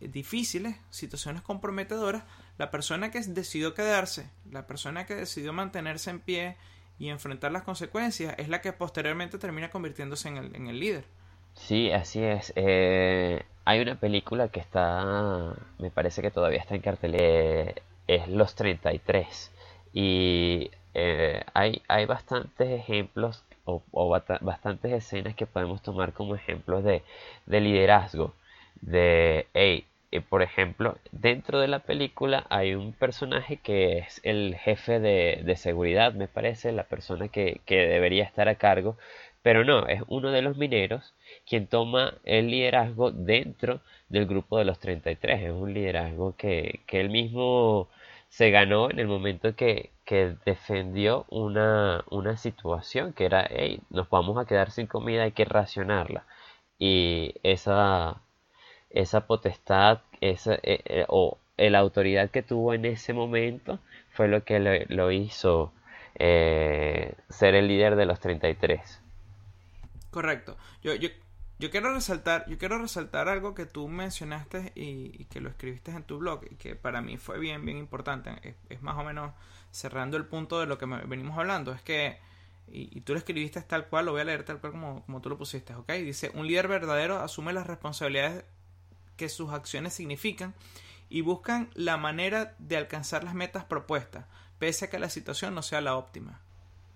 eh, 0.00 0.08
difíciles, 0.08 0.76
situaciones 0.90 1.42
comprometedoras, 1.42 2.24
la 2.58 2.70
persona 2.70 3.10
que 3.10 3.20
decidió 3.20 3.74
quedarse, 3.74 4.30
la 4.50 4.66
persona 4.66 5.06
que 5.06 5.14
decidió 5.14 5.52
mantenerse 5.52 6.10
en 6.10 6.20
pie 6.20 6.56
y 6.98 7.08
enfrentar 7.08 7.52
las 7.52 7.62
consecuencias 7.62 8.34
es 8.38 8.48
la 8.48 8.60
que 8.60 8.72
posteriormente 8.72 9.38
termina 9.38 9.70
convirtiéndose 9.70 10.28
en 10.28 10.36
el, 10.36 10.56
en 10.56 10.66
el 10.68 10.78
líder. 10.78 11.04
Sí, 11.54 11.90
así 11.90 12.22
es. 12.22 12.52
Eh, 12.56 13.42
hay 13.64 13.80
una 13.80 13.96
película 13.96 14.48
que 14.48 14.60
está, 14.60 15.54
me 15.78 15.90
parece 15.90 16.22
que 16.22 16.30
todavía 16.30 16.60
está 16.60 16.74
en 16.74 16.80
cartel, 16.80 17.14
eh, 17.18 17.74
es 18.06 18.28
Los 18.28 18.54
33. 18.54 19.50
Y 19.92 20.70
eh, 20.94 21.44
hay, 21.54 21.82
hay 21.88 22.06
bastantes 22.06 22.70
ejemplos 22.70 23.44
o, 23.64 23.82
bastantes 24.40 24.92
escenas 24.92 25.34
que 25.36 25.46
podemos 25.46 25.82
tomar 25.82 26.12
como 26.12 26.34
ejemplos 26.34 26.84
de, 26.84 27.02
de 27.46 27.60
liderazgo. 27.60 28.34
De, 28.80 29.46
hey, 29.54 29.86
por 30.20 30.42
ejemplo, 30.42 30.98
dentro 31.10 31.60
de 31.60 31.68
la 31.68 31.80
película 31.80 32.46
hay 32.50 32.74
un 32.74 32.92
personaje 32.92 33.56
que 33.56 33.98
es 33.98 34.20
el 34.24 34.56
jefe 34.56 35.00
de, 35.00 35.42
de 35.44 35.56
seguridad, 35.56 36.12
me 36.14 36.28
parece, 36.28 36.72
la 36.72 36.84
persona 36.84 37.28
que, 37.28 37.60
que 37.66 37.76
debería 37.86 38.24
estar 38.24 38.48
a 38.48 38.56
cargo, 38.56 38.96
pero 39.42 39.64
no, 39.64 39.86
es 39.88 40.02
uno 40.08 40.30
de 40.30 40.42
los 40.42 40.56
mineros 40.56 41.14
quien 41.46 41.66
toma 41.66 42.14
el 42.24 42.50
liderazgo 42.50 43.10
dentro 43.10 43.80
del 44.08 44.26
grupo 44.26 44.58
de 44.58 44.64
los 44.64 44.78
33. 44.78 45.42
Es 45.42 45.50
un 45.50 45.74
liderazgo 45.74 46.36
que, 46.36 46.80
que 46.86 47.00
él 47.00 47.10
mismo 47.10 47.88
se 48.28 48.50
ganó 48.50 48.90
en 48.90 48.98
el 48.98 49.08
momento 49.08 49.54
que, 49.56 49.90
que 50.04 50.36
defendió 50.46 51.26
una, 51.30 52.04
una, 52.10 52.36
situación 52.36 53.12
que 53.12 53.24
era, 53.26 53.46
hey, 53.50 53.80
nos 53.90 54.08
vamos 54.10 54.38
a 54.38 54.46
quedar 54.46 54.70
sin 54.70 54.86
comida, 54.86 55.24
hay 55.24 55.32
que 55.32 55.44
racionarla. 55.44 56.24
Y 56.78 57.34
esa, 57.42 58.22
esa 58.92 59.26
potestad 59.26 60.00
esa, 60.20 60.54
eh, 60.54 60.80
eh, 60.84 61.04
o 61.08 61.38
la 61.58 61.78
autoridad 61.78 62.30
que 62.30 62.42
tuvo 62.42 62.74
en 62.74 62.84
ese 62.84 63.12
momento 63.12 63.78
fue 64.12 64.28
lo 64.28 64.44
que 64.44 64.86
lo, 64.88 65.10
hizo 65.10 65.72
eh, 66.16 67.14
ser 67.28 67.54
el 67.54 67.68
líder 67.68 67.96
de 67.96 68.06
los 68.06 68.20
33. 68.20 69.00
Correcto. 70.10 70.56
Yo, 70.82 70.94
yo, 70.94 71.08
yo, 71.58 71.70
quiero 71.70 71.94
resaltar, 71.94 72.46
yo 72.48 72.58
quiero 72.58 72.78
resaltar 72.78 73.28
algo 73.28 73.54
que 73.54 73.66
tú 73.66 73.88
mencionaste 73.88 74.72
y, 74.74 75.24
que 75.26 75.40
lo 75.40 75.48
escribiste 75.48 75.90
en 75.90 76.02
tu 76.02 76.18
blog 76.18 76.44
y 76.50 76.56
que 76.56 76.74
para 76.74 77.00
mí 77.00 77.16
fue 77.16 77.38
bien, 77.38 77.64
bien 77.64 77.78
importante. 77.78 78.56
Es, 78.68 78.82
más 78.82 78.98
o 78.98 79.04
menos 79.04 79.32
cerrando 79.70 80.16
el 80.16 80.26
punto 80.26 80.60
de 80.60 80.66
lo 80.66 80.78
que 80.78 80.86
venimos 80.86 81.38
hablando. 81.38 81.72
Es 81.72 81.80
que, 81.80 82.18
y, 82.68 83.00
tú 83.02 83.12
lo 83.12 83.18
escribiste 83.18 83.60
tal 83.62 83.86
cual, 83.86 84.06
lo 84.06 84.12
voy 84.12 84.20
a 84.20 84.24
leer 84.24 84.44
tal 84.44 84.60
cual 84.60 84.72
como, 84.72 85.04
como 85.06 85.20
tú 85.20 85.30
lo 85.30 85.38
pusiste, 85.38 85.74
¿ok? 85.74 85.92
Dice, 85.92 86.30
un 86.34 86.46
líder 86.46 86.68
verdadero 86.68 87.20
asume 87.20 87.52
las 87.52 87.66
responsabilidades 87.66 88.44
que 89.16 89.28
sus 89.28 89.52
acciones 89.52 89.94
significan 89.94 90.54
y 91.08 91.20
buscan 91.20 91.70
la 91.74 91.96
manera 91.96 92.54
de 92.58 92.76
alcanzar 92.76 93.24
las 93.24 93.34
metas 93.34 93.64
propuestas, 93.64 94.24
pese 94.58 94.86
a 94.86 94.90
que 94.90 94.98
la 94.98 95.10
situación 95.10 95.54
no 95.54 95.62
sea 95.62 95.80
la 95.80 95.96
óptima. 95.96 96.40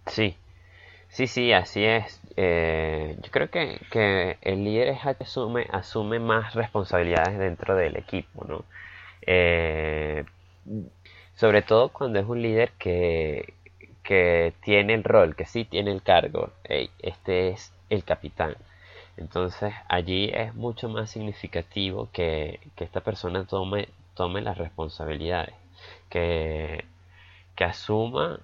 Sí, 0.06 0.36
sí, 1.08 1.26
sí, 1.26 1.52
así 1.52 1.84
es. 1.84 2.20
Eh, 2.36 3.18
yo 3.22 3.30
creo 3.30 3.50
que, 3.50 3.80
que, 3.90 4.38
el 4.40 4.64
líder 4.64 4.96
asume, 5.20 5.66
asume 5.70 6.18
más 6.18 6.54
responsabilidades 6.54 7.38
dentro 7.38 7.76
del 7.76 7.96
equipo, 7.96 8.44
¿no? 8.46 8.64
Eh, 9.22 10.24
sobre 11.34 11.62
todo 11.62 11.90
cuando 11.90 12.18
es 12.18 12.26
un 12.26 12.40
líder 12.40 12.72
que, 12.78 13.52
que 14.02 14.54
tiene 14.62 14.94
el 14.94 15.04
rol, 15.04 15.36
que 15.36 15.44
sí 15.44 15.64
tiene 15.64 15.92
el 15.92 16.02
cargo. 16.02 16.52
este 16.64 17.50
es 17.50 17.72
el 17.90 18.04
capitán. 18.04 18.56
Entonces 19.16 19.72
allí 19.88 20.30
es 20.32 20.54
mucho 20.54 20.88
más 20.88 21.10
significativo 21.10 22.08
que, 22.12 22.60
esta 22.76 23.00
persona 23.00 23.44
tome, 23.46 23.88
tome 24.14 24.42
las 24.42 24.58
responsabilidades, 24.58 25.54
que, 26.10 26.84
que 27.54 27.64
asuma 27.64 28.40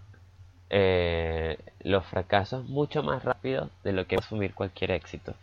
eh, 0.70 1.58
los 1.80 2.06
fracasos 2.06 2.66
mucho 2.66 3.02
más 3.02 3.24
rápido 3.24 3.70
de 3.84 3.92
lo 3.92 4.06
que 4.06 4.16
asumir 4.16 4.54
cualquier 4.54 4.92
éxito. 4.92 5.34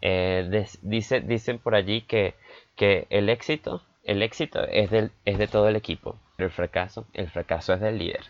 Eh, 0.00 0.66
dice, 0.82 1.20
dicen 1.20 1.60
por 1.60 1.76
allí 1.76 2.02
que, 2.02 2.34
que 2.74 3.06
el 3.08 3.28
éxito, 3.28 3.82
el 4.02 4.22
éxito 4.22 4.64
es, 4.64 4.90
del, 4.90 5.12
es 5.24 5.38
de 5.38 5.46
todo 5.46 5.68
el 5.68 5.76
equipo, 5.76 6.18
pero 6.36 6.48
el 6.48 6.52
fracaso, 6.52 7.06
el 7.12 7.30
fracaso 7.30 7.72
es 7.72 7.80
del 7.80 7.98
líder. 7.98 8.24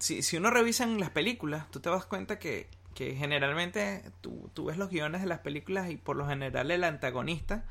Si, 0.00 0.22
si 0.22 0.38
uno 0.38 0.50
revisa 0.50 0.86
las 0.86 1.10
películas, 1.10 1.70
tú 1.70 1.80
te 1.80 1.90
das 1.90 2.06
cuenta 2.06 2.38
que 2.38 2.68
que 2.96 3.14
generalmente 3.14 4.02
tú, 4.22 4.50
tú, 4.54 4.64
ves 4.64 4.78
los 4.78 4.88
guiones 4.88 5.20
de 5.20 5.28
las 5.28 5.40
películas 5.40 5.90
y 5.90 5.96
por 5.96 6.16
lo 6.16 6.26
general 6.26 6.70
el 6.70 6.82
antagonista, 6.82 7.64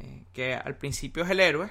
eh, 0.00 0.24
que 0.32 0.54
al 0.56 0.76
principio 0.76 1.22
es 1.22 1.30
el 1.30 1.38
héroe, 1.38 1.70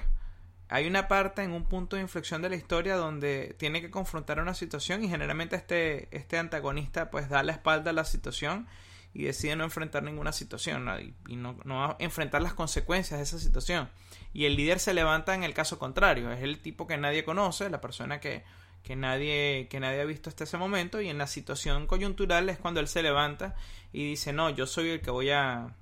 hay 0.70 0.86
una 0.86 1.06
parte 1.06 1.42
en 1.42 1.52
un 1.52 1.64
punto 1.64 1.96
de 1.96 2.02
inflexión 2.02 2.40
de 2.40 2.48
la 2.48 2.56
historia 2.56 2.96
donde 2.96 3.54
tiene 3.58 3.82
que 3.82 3.90
confrontar 3.90 4.40
una 4.40 4.54
situación 4.54 5.04
y 5.04 5.08
generalmente 5.08 5.56
este, 5.56 6.08
este 6.16 6.38
antagonista 6.38 7.10
pues 7.10 7.28
da 7.28 7.42
la 7.42 7.52
espalda 7.52 7.90
a 7.90 7.92
la 7.92 8.04
situación 8.04 8.66
y 9.12 9.24
decide 9.24 9.56
no 9.56 9.64
enfrentar 9.64 10.02
ninguna 10.02 10.32
situación 10.32 11.14
y, 11.28 11.36
no, 11.36 11.56
no 11.64 11.96
enfrentar 11.98 12.40
las 12.40 12.54
consecuencias 12.54 13.18
de 13.18 13.24
esa 13.24 13.38
situación. 13.38 13.90
Y 14.32 14.46
el 14.46 14.56
líder 14.56 14.80
se 14.80 14.94
levanta 14.94 15.34
en 15.34 15.44
el 15.44 15.52
caso 15.52 15.78
contrario, 15.78 16.32
es 16.32 16.42
el 16.42 16.60
tipo 16.60 16.86
que 16.86 16.96
nadie 16.96 17.24
conoce, 17.24 17.68
la 17.68 17.80
persona 17.82 18.20
que 18.20 18.42
que 18.86 18.94
nadie, 18.94 19.66
que 19.68 19.80
nadie 19.80 20.00
ha 20.00 20.04
visto 20.04 20.30
hasta 20.30 20.44
ese 20.44 20.56
momento 20.58 21.00
y 21.00 21.08
en 21.08 21.18
la 21.18 21.26
situación 21.26 21.88
coyuntural 21.88 22.48
es 22.48 22.56
cuando 22.56 22.78
él 22.78 22.86
se 22.86 23.02
levanta 23.02 23.56
y 23.92 24.10
dice, 24.10 24.32
no, 24.32 24.48
yo 24.48 24.68
soy 24.68 24.90
el 24.90 25.00
que 25.00 25.10
voy 25.10 25.30
a... 25.30 25.74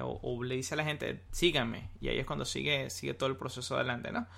O, 0.00 0.44
le 0.44 0.54
dice 0.54 0.74
a 0.74 0.76
la 0.76 0.84
gente, 0.84 1.24
síganme. 1.32 1.90
Y 2.00 2.08
ahí 2.08 2.20
es 2.20 2.24
cuando 2.24 2.44
sigue, 2.44 2.88
sigue 2.88 3.14
todo 3.14 3.28
el 3.28 3.36
proceso 3.36 3.74
adelante, 3.74 4.12
¿no? 4.12 4.28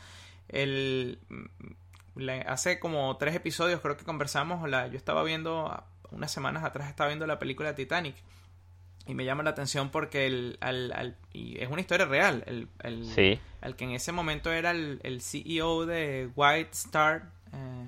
El, 0.48 1.18
mm, 1.28 2.30
hace 2.46 2.80
como 2.80 3.14
tres 3.18 3.34
episodios 3.34 3.80
creo 3.80 3.98
que 3.98 4.04
conversamos, 4.04 4.66
la, 4.70 4.86
yo 4.86 4.96
estaba 4.96 5.22
viendo, 5.22 5.84
unas 6.10 6.32
semanas 6.32 6.64
atrás 6.64 6.88
estaba 6.88 7.08
viendo 7.08 7.26
la 7.26 7.38
película 7.38 7.74
Titanic 7.74 8.16
y 9.06 9.14
me 9.14 9.26
llama 9.26 9.42
la 9.42 9.50
atención 9.50 9.90
porque 9.90 10.26
el, 10.26 10.56
al, 10.60 11.18
y 11.30 11.60
es 11.60 11.68
una 11.68 11.82
historia 11.82 12.06
real, 12.06 12.42
el, 12.46 12.68
el, 12.82 13.76
que 13.76 13.84
en 13.84 13.90
ese 13.90 14.12
momento 14.12 14.50
era 14.50 14.70
el, 14.70 15.20
CEO 15.20 15.84
de 15.84 16.30
White 16.34 16.70
Star, 16.72 17.30
eh, 17.52 17.86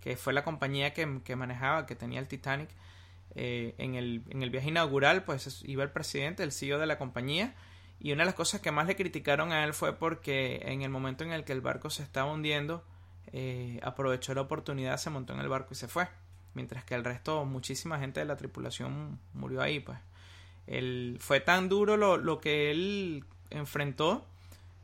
que 0.00 0.16
fue 0.16 0.32
la 0.32 0.44
compañía 0.44 0.92
que, 0.92 1.06
manejaba, 1.36 1.86
que 1.86 1.94
tenía 1.94 2.20
el 2.20 2.28
Titanic. 2.28 2.70
Eh, 3.34 3.74
en, 3.78 3.94
el, 3.94 4.22
en 4.30 4.42
el 4.42 4.50
viaje 4.50 4.68
inaugural, 4.68 5.24
pues 5.24 5.62
iba 5.64 5.84
el 5.84 5.90
presidente, 5.90 6.42
el 6.42 6.50
CEO 6.50 6.78
de 6.78 6.86
la 6.86 6.98
compañía, 6.98 7.54
y 8.00 8.12
una 8.12 8.22
de 8.22 8.26
las 8.26 8.34
cosas 8.34 8.60
que 8.60 8.72
más 8.72 8.86
le 8.86 8.96
criticaron 8.96 9.52
a 9.52 9.64
él 9.64 9.74
fue 9.74 9.92
porque 9.92 10.62
en 10.64 10.82
el 10.82 10.90
momento 10.90 11.24
en 11.24 11.32
el 11.32 11.44
que 11.44 11.52
el 11.52 11.60
barco 11.60 11.90
se 11.90 12.02
estaba 12.02 12.32
hundiendo, 12.32 12.84
eh, 13.32 13.80
aprovechó 13.82 14.34
la 14.34 14.40
oportunidad, 14.40 14.96
se 14.96 15.10
montó 15.10 15.34
en 15.34 15.40
el 15.40 15.48
barco 15.48 15.68
y 15.72 15.76
se 15.76 15.88
fue. 15.88 16.08
Mientras 16.54 16.84
que 16.84 16.94
el 16.94 17.04
resto, 17.04 17.44
muchísima 17.44 17.98
gente 17.98 18.20
de 18.20 18.26
la 18.26 18.36
tripulación 18.36 19.20
murió 19.34 19.60
ahí, 19.60 19.80
pues. 19.80 19.98
fue 21.20 21.40
tan 21.40 21.68
duro 21.68 21.96
lo, 21.96 22.16
lo 22.16 22.40
que 22.40 22.70
él 22.70 23.24
enfrentó 23.50 24.26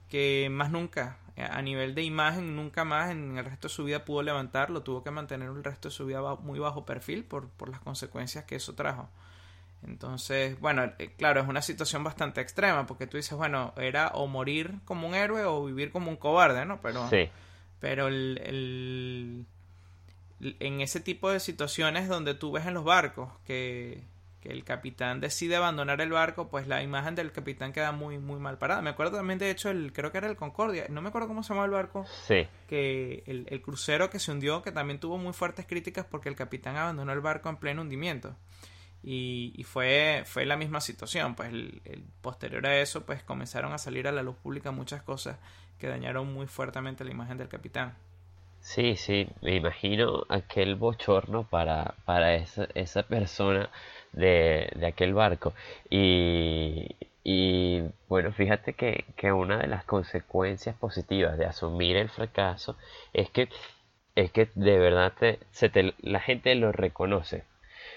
que 0.08 0.48
más 0.50 0.70
nunca 0.70 1.18
a 1.36 1.60
nivel 1.62 1.94
de 1.94 2.02
imagen 2.02 2.54
nunca 2.54 2.84
más 2.84 3.10
en 3.10 3.36
el 3.36 3.44
resto 3.44 3.68
de 3.68 3.74
su 3.74 3.84
vida 3.84 4.04
pudo 4.04 4.22
levantarlo, 4.22 4.82
tuvo 4.82 5.02
que 5.02 5.10
mantener 5.10 5.48
el 5.48 5.64
resto 5.64 5.88
de 5.88 5.94
su 5.94 6.06
vida 6.06 6.20
muy 6.36 6.58
bajo 6.58 6.84
perfil 6.84 7.24
por, 7.24 7.48
por 7.48 7.68
las 7.68 7.80
consecuencias 7.80 8.44
que 8.44 8.56
eso 8.56 8.74
trajo. 8.74 9.08
Entonces, 9.86 10.58
bueno, 10.60 10.92
eh, 10.98 11.10
claro, 11.16 11.40
es 11.40 11.48
una 11.48 11.60
situación 11.60 12.04
bastante 12.04 12.40
extrema 12.40 12.86
porque 12.86 13.06
tú 13.06 13.16
dices, 13.16 13.36
bueno, 13.36 13.74
era 13.76 14.08
o 14.14 14.26
morir 14.26 14.76
como 14.84 15.06
un 15.08 15.14
héroe 15.14 15.44
o 15.44 15.64
vivir 15.64 15.90
como 15.90 16.10
un 16.10 16.16
cobarde, 16.16 16.64
¿no? 16.64 16.80
Pero, 16.80 17.08
pero 17.80 18.08
el, 18.08 19.44
en 20.40 20.80
ese 20.80 21.00
tipo 21.00 21.30
de 21.30 21.40
situaciones 21.40 22.08
donde 22.08 22.34
tú 22.34 22.52
ves 22.52 22.66
en 22.66 22.74
los 22.74 22.84
barcos 22.84 23.30
que 23.46 24.02
que 24.44 24.52
el 24.52 24.62
capitán 24.62 25.20
decide 25.20 25.56
abandonar 25.56 26.02
el 26.02 26.10
barco, 26.10 26.48
pues 26.48 26.68
la 26.68 26.82
imagen 26.82 27.14
del 27.14 27.32
capitán 27.32 27.72
queda 27.72 27.92
muy, 27.92 28.18
muy 28.18 28.38
mal 28.38 28.58
parada. 28.58 28.82
Me 28.82 28.90
acuerdo 28.90 29.16
también, 29.16 29.38
de 29.38 29.50
hecho, 29.50 29.70
el, 29.70 29.90
creo 29.94 30.12
que 30.12 30.18
era 30.18 30.28
el 30.28 30.36
Concordia, 30.36 30.84
no 30.90 31.00
me 31.00 31.08
acuerdo 31.08 31.28
cómo 31.28 31.42
se 31.42 31.48
llamaba 31.48 31.64
el 31.64 31.72
barco. 31.72 32.04
Sí. 32.26 32.46
Que 32.68 33.24
el, 33.26 33.46
el 33.48 33.62
crucero 33.62 34.10
que 34.10 34.18
se 34.18 34.30
hundió, 34.30 34.60
que 34.60 34.70
también 34.70 35.00
tuvo 35.00 35.16
muy 35.16 35.32
fuertes 35.32 35.64
críticas 35.66 36.04
porque 36.04 36.28
el 36.28 36.36
capitán 36.36 36.76
abandonó 36.76 37.14
el 37.14 37.20
barco 37.22 37.48
en 37.48 37.56
pleno 37.56 37.80
hundimiento. 37.80 38.36
Y, 39.02 39.54
y, 39.56 39.64
fue, 39.64 40.24
fue 40.26 40.44
la 40.44 40.58
misma 40.58 40.82
situación, 40.82 41.34
pues 41.34 41.50
el, 41.50 42.04
posterior 42.20 42.66
a 42.66 42.76
eso, 42.80 43.06
pues 43.06 43.22
comenzaron 43.22 43.72
a 43.72 43.78
salir 43.78 44.06
a 44.08 44.12
la 44.12 44.22
luz 44.22 44.36
pública 44.36 44.72
muchas 44.72 45.02
cosas 45.02 45.38
que 45.78 45.88
dañaron 45.88 46.32
muy 46.32 46.46
fuertemente 46.46 47.02
la 47.02 47.12
imagen 47.12 47.38
del 47.38 47.48
capitán. 47.48 47.96
Sí, 48.60 48.96
sí, 48.96 49.26
me 49.40 49.56
imagino 49.56 50.24
aquel 50.28 50.74
bochorno 50.74 51.44
para, 51.44 51.94
para 52.04 52.34
esa, 52.34 52.66
esa 52.74 53.02
persona 53.04 53.70
de, 54.16 54.70
aquel 54.86 55.14
barco. 55.14 55.54
Y, 55.90 57.82
bueno, 58.08 58.32
fíjate 58.32 58.74
que, 58.74 59.04
que, 59.16 59.32
una 59.32 59.58
de 59.58 59.66
las 59.66 59.84
consecuencias 59.84 60.76
positivas 60.76 61.38
de 61.38 61.46
asumir 61.46 61.96
el 61.96 62.08
fracaso 62.10 62.76
es 63.12 63.30
que, 63.30 63.48
es 64.14 64.30
que 64.32 64.48
de 64.54 64.78
verdad 64.78 65.12
se 65.50 65.94
la 66.00 66.20
gente 66.20 66.54
lo 66.54 66.72
reconoce. 66.72 67.44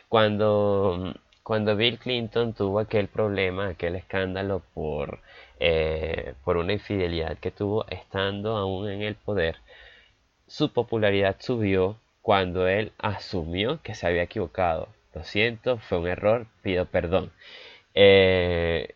Cuando, 0.09 1.13
cuando 1.43 1.75
Bill 1.75 1.99
Clinton 1.99 2.53
tuvo 2.53 2.79
aquel 2.79 3.07
problema, 3.07 3.69
aquel 3.69 3.95
escándalo 3.95 4.61
por, 4.73 5.19
eh, 5.59 6.33
por 6.43 6.57
una 6.57 6.73
infidelidad 6.73 7.37
que 7.37 7.51
tuvo 7.51 7.85
estando 7.89 8.57
aún 8.57 8.89
en 8.89 9.01
el 9.01 9.15
poder, 9.15 9.57
su 10.47 10.71
popularidad 10.71 11.37
subió 11.39 11.97
cuando 12.21 12.67
él 12.67 12.91
asumió 12.97 13.81
que 13.83 13.95
se 13.95 14.07
había 14.07 14.23
equivocado 14.23 14.89
lo 15.17 15.23
siento, 15.23 15.77
fue 15.77 15.97
un 15.99 16.07
error, 16.07 16.47
pido 16.61 16.85
perdón. 16.85 17.31
Eh, 17.93 18.95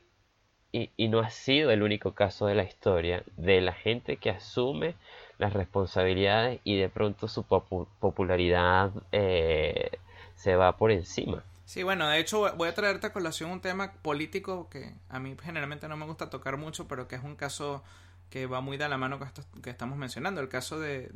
y, 0.72 1.08
no 1.10 1.20
ha 1.20 1.30
sido 1.30 1.72
el 1.72 1.84
único 1.84 2.14
caso 2.14 2.46
de 2.46 2.56
la 2.56 2.64
historia 2.64 3.24
de 3.36 3.60
la 3.60 3.74
gente 3.74 4.16
que 4.18 4.30
asume 4.30 4.96
las 5.38 5.52
responsabilidades 5.52 6.62
y 6.64 6.78
de 6.78 6.88
pronto 6.88 7.28
su 7.28 7.44
popularidad 7.44 8.92
eh, 9.12 9.92
se 10.36 10.56
va 10.56 10.78
por 10.78 10.92
encima. 10.92 11.44
Sí, 11.66 11.84
bueno, 11.84 12.08
de 12.08 12.20
hecho 12.20 12.56
voy 12.56 12.70
a 12.70 12.74
traerte 12.74 13.08
a 13.08 13.14
colación 13.14 13.52
un 13.52 13.60
tema 13.60 13.92
político 14.02 14.70
que 14.70 14.94
a 15.10 15.20
mí 15.20 15.36
generalmente 15.44 15.90
no 15.90 15.98
me 15.98 16.06
gusta 16.06 16.30
tocar 16.30 16.56
mucho, 16.56 16.88
pero 16.88 17.08
que 17.08 17.16
es 17.16 17.24
un 17.24 17.36
caso 17.36 17.84
que 18.30 18.46
va 18.46 18.62
muy 18.62 18.78
de 18.78 18.88
la 18.88 18.98
mano 18.98 19.20
con 19.20 19.28
esto 19.28 19.44
que 19.62 19.70
estamos 19.70 19.98
mencionando. 19.98 20.40
El 20.40 20.48
caso 20.48 20.80
de, 20.80 21.10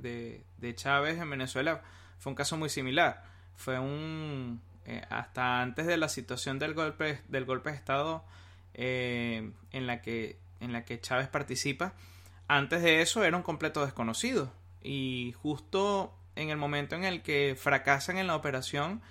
de 0.58 0.76
Chávez 0.76 1.18
en 1.18 1.30
Venezuela 1.30 1.82
fue 2.18 2.32
un 2.32 2.36
caso 2.36 2.58
muy 2.58 2.70
similar. 2.70 3.24
Fue 3.56 3.80
un, 3.80 4.62
eh, 4.86 5.02
hasta 5.10 5.62
antes 5.62 5.88
de 5.88 5.98
la 5.98 6.10
situación 6.10 6.60
del 6.60 6.74
golpe, 6.74 7.22
del 7.28 7.46
golpe 7.46 7.72
de 7.72 7.76
Estado 7.76 8.24
eh, 8.74 9.52
en, 9.72 9.88
la 9.88 10.02
que, 10.02 10.38
en 10.60 10.74
la 10.74 10.86
que 10.86 11.00
Chávez 11.00 11.28
participa, 11.28 11.94
antes 12.48 12.84
de 12.84 13.02
eso 13.02 13.24
era 13.24 13.36
un 13.36 13.44
completo 13.44 13.84
desconocido. 13.84 14.52
Y 14.84 15.34
justo 15.42 16.14
en 16.36 16.50
el 16.50 16.58
momento 16.58 16.96
en 16.96 17.04
el 17.04 17.24
que 17.24 17.56
fracasan 17.58 18.18
en 18.18 18.28
la 18.28 18.36
operación, 18.36 19.02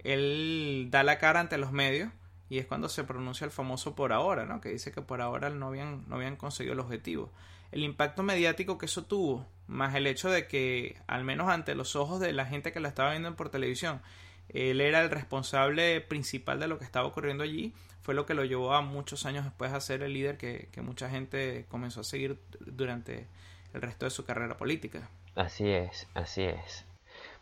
él 0.00 0.88
da 0.90 1.02
la 1.02 1.18
cara 1.18 1.40
ante 1.40 1.56
los 1.56 1.72
medios 1.72 2.10
y 2.50 2.58
es 2.58 2.66
cuando 2.66 2.90
se 2.90 3.04
pronuncia 3.04 3.46
el 3.46 3.50
famoso 3.50 3.94
por 3.94 4.12
ahora, 4.12 4.44
¿no? 4.44 4.60
que 4.60 4.68
dice 4.68 4.92
que 4.92 5.00
por 5.00 5.22
ahora 5.22 5.48
no 5.48 5.68
habían, 5.68 6.06
no 6.08 6.16
habían 6.16 6.36
conseguido 6.36 6.74
el 6.74 6.80
objetivo. 6.80 7.30
El 7.70 7.82
impacto 7.82 8.22
mediático 8.22 8.76
que 8.76 8.84
eso 8.84 9.06
tuvo, 9.06 9.46
más 9.66 9.94
el 9.94 10.06
hecho 10.06 10.28
de 10.28 10.46
que, 10.46 11.00
al 11.06 11.24
menos 11.24 11.48
ante 11.48 11.74
los 11.74 11.96
ojos 11.96 12.20
de 12.20 12.34
la 12.34 12.44
gente 12.44 12.70
que 12.70 12.80
la 12.80 12.88
estaba 12.88 13.12
viendo 13.12 13.34
por 13.36 13.48
televisión, 13.48 14.02
él 14.54 14.80
era 14.80 15.02
el 15.02 15.10
responsable 15.10 16.00
principal 16.00 16.60
de 16.60 16.68
lo 16.68 16.78
que 16.78 16.84
estaba 16.84 17.06
ocurriendo 17.06 17.44
allí, 17.44 17.72
fue 18.02 18.14
lo 18.14 18.26
que 18.26 18.34
lo 18.34 18.44
llevó 18.44 18.74
a 18.74 18.82
muchos 18.82 19.26
años 19.26 19.44
después 19.44 19.72
a 19.72 19.80
ser 19.80 20.02
el 20.02 20.12
líder 20.12 20.36
que, 20.36 20.68
mucha 20.82 21.08
gente 21.08 21.66
comenzó 21.68 22.00
a 22.00 22.04
seguir 22.04 22.38
durante 22.60 23.26
el 23.72 23.80
resto 23.80 24.06
de 24.06 24.10
su 24.10 24.24
carrera 24.24 24.56
política. 24.56 25.08
Así 25.34 25.70
es, 25.70 26.08
así 26.14 26.42
es. 26.42 26.84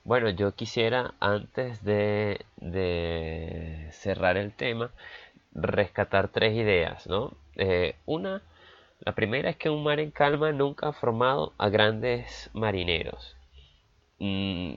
Bueno, 0.04 0.30
yo 0.30 0.54
quisiera, 0.54 1.14
antes 1.18 1.82
de, 1.82 2.44
cerrar 3.92 4.36
el 4.36 4.52
tema, 4.52 4.90
rescatar 5.52 6.28
tres 6.28 6.54
ideas, 6.54 7.06
¿no? 7.06 7.34
Eh, 7.56 7.96
una, 8.06 8.42
la 9.00 9.14
primera 9.14 9.50
es 9.50 9.56
que 9.56 9.70
un 9.70 9.82
mar 9.82 9.98
en 9.98 10.10
calma 10.10 10.52
nunca 10.52 10.88
ha 10.88 10.92
formado 10.92 11.52
a 11.58 11.68
grandes 11.68 12.50
marineros. 12.52 13.36
Mm, 14.18 14.74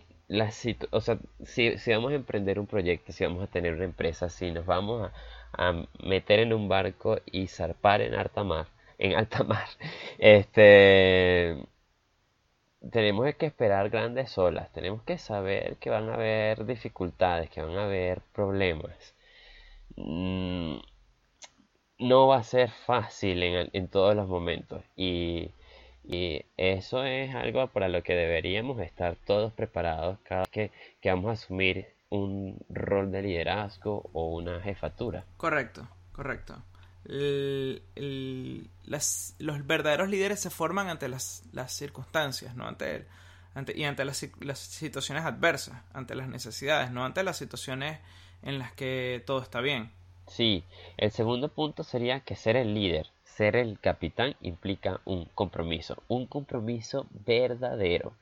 o 0.92 1.02
sea, 1.02 1.18
si, 1.46 1.76
vamos 1.92 2.12
a 2.12 2.16
emprender 2.16 2.60
un 2.60 2.68
proyecto, 2.68 3.12
si 3.12 3.24
vamos 3.24 3.44
a 3.44 3.48
tener 3.48 3.74
una 3.74 3.86
empresa, 3.86 4.30
si 4.30 4.52
nos 4.52 4.66
vamos 4.66 5.12
a, 5.54 5.74
meter 6.04 6.40
en 6.40 6.54
un 6.54 6.68
barco 6.68 7.20
y 7.26 7.48
zarpar 7.48 8.02
en 8.02 8.16
alta 8.16 8.44
mar, 8.44 8.68
en 8.98 9.16
alta 9.16 9.44
mar, 9.52 9.68
este 10.18 11.58
tenemos 12.92 13.34
que 13.36 13.46
esperar 13.48 13.90
grandes 13.90 14.38
olas, 14.38 14.72
tenemos 14.74 15.04
que 15.04 15.18
saber 15.18 15.78
que 15.78 15.90
van 15.90 16.10
a 16.10 16.16
haber 16.16 16.66
dificultades, 16.66 17.50
que 17.50 17.62
van 17.62 17.78
a 17.78 17.86
haber 17.86 18.22
problemas. 18.34 19.16
Mm, 19.96 20.78
no 22.00 22.28
va 22.28 22.38
a 22.38 22.44
ser 22.44 22.70
fácil 22.70 23.44
en, 23.44 23.88
todos 23.88 24.16
los 24.16 24.28
momentos 24.28 24.84
y, 24.96 25.50
eso 26.58 27.04
es 27.04 27.34
algo 27.36 27.68
para 27.68 27.88
lo 27.90 28.04
que 28.04 28.14
deberíamos 28.14 28.80
estar 28.82 29.16
todos 29.16 29.54
preparados 29.54 30.20
cada 30.24 30.46
vez 30.54 30.72
que 31.02 31.10
vamos 31.10 31.30
a 31.30 31.34
asumir 31.34 31.88
un 32.10 32.58
rol 32.70 33.12
de 33.12 33.22
liderazgo 33.22 34.10
o 34.14 34.36
una 34.36 34.62
jefatura. 34.62 35.26
Correcto, 35.38 35.88
correcto 36.12 36.62
los 39.40 39.68
verdaderos 39.68 40.10
líderes 40.10 40.40
se 40.40 40.50
forman 40.50 40.90
ante 40.90 41.10
las, 41.10 41.44
circunstancias, 41.68 42.56
¿no? 42.56 42.66
Ante, 42.68 43.06
ante 43.54 43.78
y 43.78 43.84
ante 43.84 44.06
las, 44.06 44.18
situaciones 44.58 45.26
adversas, 45.26 45.82
ante 45.94 46.16
las 46.16 46.28
necesidades, 46.28 46.92
no 46.92 47.04
ante 47.04 47.24
las 47.24 47.38
situaciones 47.38 48.00
en 48.42 48.60
las 48.60 48.72
que 48.74 49.22
todo 49.26 49.42
está 49.42 49.60
bien. 49.62 49.92
Sí, 50.28 50.64
el 50.98 51.12
segundo 51.12 51.50
punto 51.50 51.84
sería 51.84 52.22
que 52.22 52.36
ser 52.36 52.56
el 52.56 52.74
líder, 52.74 53.10
ser 53.36 53.56
el 53.56 53.80
capitán 53.80 54.36
implica 54.42 55.02
un 55.06 55.26
compromiso, 55.26 56.04
un 56.08 56.28
compromiso 56.28 57.08
verdadero. 57.26 58.14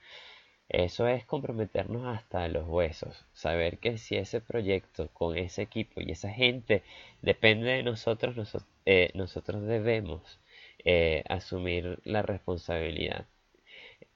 Eso 0.70 1.06
es 1.08 1.26
comprometernos 1.26 2.08
hasta 2.18 2.48
los 2.48 2.66
huesos, 2.66 3.26
saber 3.34 3.78
que 3.80 3.98
si 3.98 4.16
ese 4.16 4.40
proyecto 4.40 5.10
con 5.10 5.38
ese 5.38 5.64
equipo 5.64 6.00
y 6.00 6.12
esa 6.12 6.30
gente 6.30 6.82
depende 7.22 7.72
de 7.72 7.84
nosotros, 7.84 8.56
eh, 8.86 9.12
nosotros 9.14 9.64
debemos 9.64 10.40
eh, 10.86 11.24
asumir 11.28 12.00
la 12.06 12.22
responsabilidad. 12.22 13.26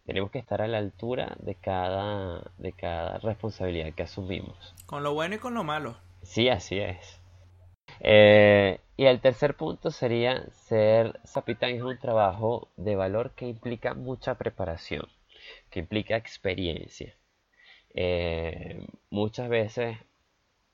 Tenemos 0.05 0.31
que 0.31 0.39
estar 0.39 0.61
a 0.61 0.67
la 0.67 0.77
altura 0.77 1.35
de 1.39 1.55
cada, 1.55 2.51
de 2.57 2.71
cada 2.71 3.17
responsabilidad 3.17 3.93
que 3.93 4.03
asumimos. 4.03 4.73
Con 4.85 5.03
lo 5.03 5.13
bueno 5.13 5.35
y 5.35 5.39
con 5.39 5.55
lo 5.55 5.65
malo. 5.65 5.97
Sí, 6.21 6.47
así 6.47 6.79
es. 6.79 7.19
Eh, 7.99 8.79
y 8.97 9.05
el 9.05 9.19
tercer 9.21 9.55
punto 9.55 9.91
sería 9.91 10.45
ser 10.51 11.19
capitán 11.33 11.71
es 11.71 11.81
un 11.81 11.97
trabajo 11.99 12.69
de 12.77 12.95
valor 12.95 13.31
que 13.35 13.47
implica 13.47 13.93
mucha 13.93 14.35
preparación 14.35 15.07
que 15.69 15.79
implica 15.79 16.17
experiencia. 16.17 17.15
Eh, 17.93 18.87
muchas 19.09 19.49
veces 19.49 19.97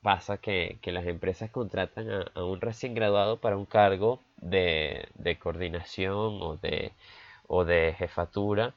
pasa 0.02 0.38
que, 0.38 0.78
las 0.86 1.06
empresas 1.06 1.50
contratan 1.50 2.10
a, 2.34 2.44
un 2.44 2.60
recién 2.60 2.94
graduado 2.94 3.40
para 3.40 3.56
un 3.56 3.66
cargo 3.66 4.20
de, 4.36 5.08
coordinación 5.40 6.40
o 6.42 6.56
de, 7.66 7.94
jefatura 7.98 8.74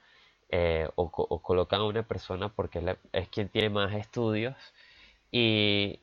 eh, 0.49 0.87
o, 0.95 1.09
colocan 1.41 1.81
a 1.81 1.85
una 1.85 2.03
persona 2.03 2.49
porque 2.49 2.97
es, 3.13 3.29
quien 3.29 3.49
tiene 3.49 3.69
más 3.69 3.93
estudios 3.93 4.55
y, 5.31 5.99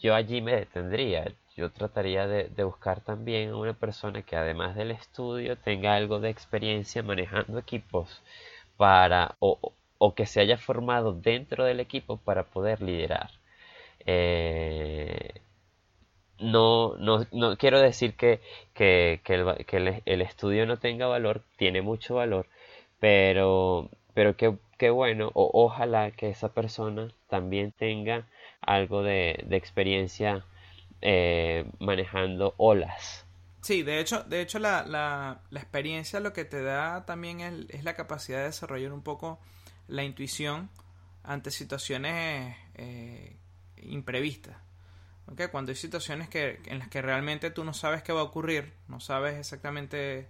yo 0.00 0.14
allí 0.14 0.40
me 0.40 0.54
detendría. 0.56 1.32
Yo 1.56 1.70
trataría 1.70 2.26
de, 2.26 2.44
de, 2.48 2.64
buscar 2.64 3.00
también 3.02 3.50
a 3.50 3.56
una 3.56 3.74
persona 3.74 4.22
que 4.22 4.36
además 4.36 4.74
del 4.76 4.90
estudio 4.90 5.56
tenga 5.56 5.94
algo 5.94 6.18
de 6.20 6.30
experiencia 6.30 7.02
manejando 7.02 7.58
equipos 7.58 8.22
para 8.76 9.36
o, 9.40 9.74
que 10.16 10.26
se 10.26 10.40
haya 10.40 10.58
formado 10.58 11.12
dentro 11.12 11.64
del 11.64 11.80
equipo 11.80 12.16
para 12.18 12.44
poder 12.44 12.82
liderar. 12.82 13.30
Eh, 14.06 15.40
no, 16.38 16.96
no, 16.98 17.26
no, 17.32 17.56
quiero 17.56 17.80
decir 17.80 18.14
que, 18.16 18.40
que, 18.74 19.20
el, 20.06 20.22
estudio 20.22 20.66
no 20.66 20.78
tenga 20.78 21.06
valor, 21.06 21.42
tiene 21.56 21.82
mucho 21.82 22.16
valor, 22.16 22.46
pero, 23.00 23.88
pero 24.14 24.36
qué, 24.36 24.90
bueno, 24.90 25.30
o 25.34 25.50
ojalá 25.64 26.10
que 26.10 26.30
esa 26.30 26.52
persona 26.52 27.08
también 27.28 27.72
tenga 27.72 28.26
algo 28.62 29.02
de, 29.02 29.44
experiencia 29.50 30.44
eh, 31.00 31.66
manejando 31.78 32.54
olas. 32.56 33.26
Sí, 33.60 33.82
de 33.82 34.00
hecho, 34.00 34.24
de 34.24 34.40
hecho 34.40 34.58
la, 34.58 34.84
la, 34.84 35.40
la 35.50 35.60
experiencia 35.60 36.18
lo 36.18 36.32
que 36.32 36.44
te 36.44 36.62
da 36.62 37.04
también 37.06 37.40
es, 37.40 37.84
la 37.84 37.94
capacidad 37.94 38.38
de 38.38 38.44
desarrollar 38.44 38.92
un 38.92 39.02
poco 39.02 39.38
la 39.86 40.02
intuición 40.02 40.68
ante 41.22 41.50
situaciones 41.50 42.56
eh, 42.74 43.36
imprevistas. 43.76 44.56
¿okay? 45.26 45.48
Cuando 45.48 45.70
hay 45.70 45.76
situaciones 45.76 46.28
que, 46.28 46.60
en 46.66 46.80
las 46.80 46.88
que 46.88 47.02
realmente 47.02 47.50
tú 47.50 47.62
no 47.62 47.72
sabes 47.72 48.02
qué 48.02 48.12
va 48.12 48.20
a 48.20 48.24
ocurrir, 48.24 48.72
no 48.88 48.98
sabes 48.98 49.36
exactamente 49.36 50.28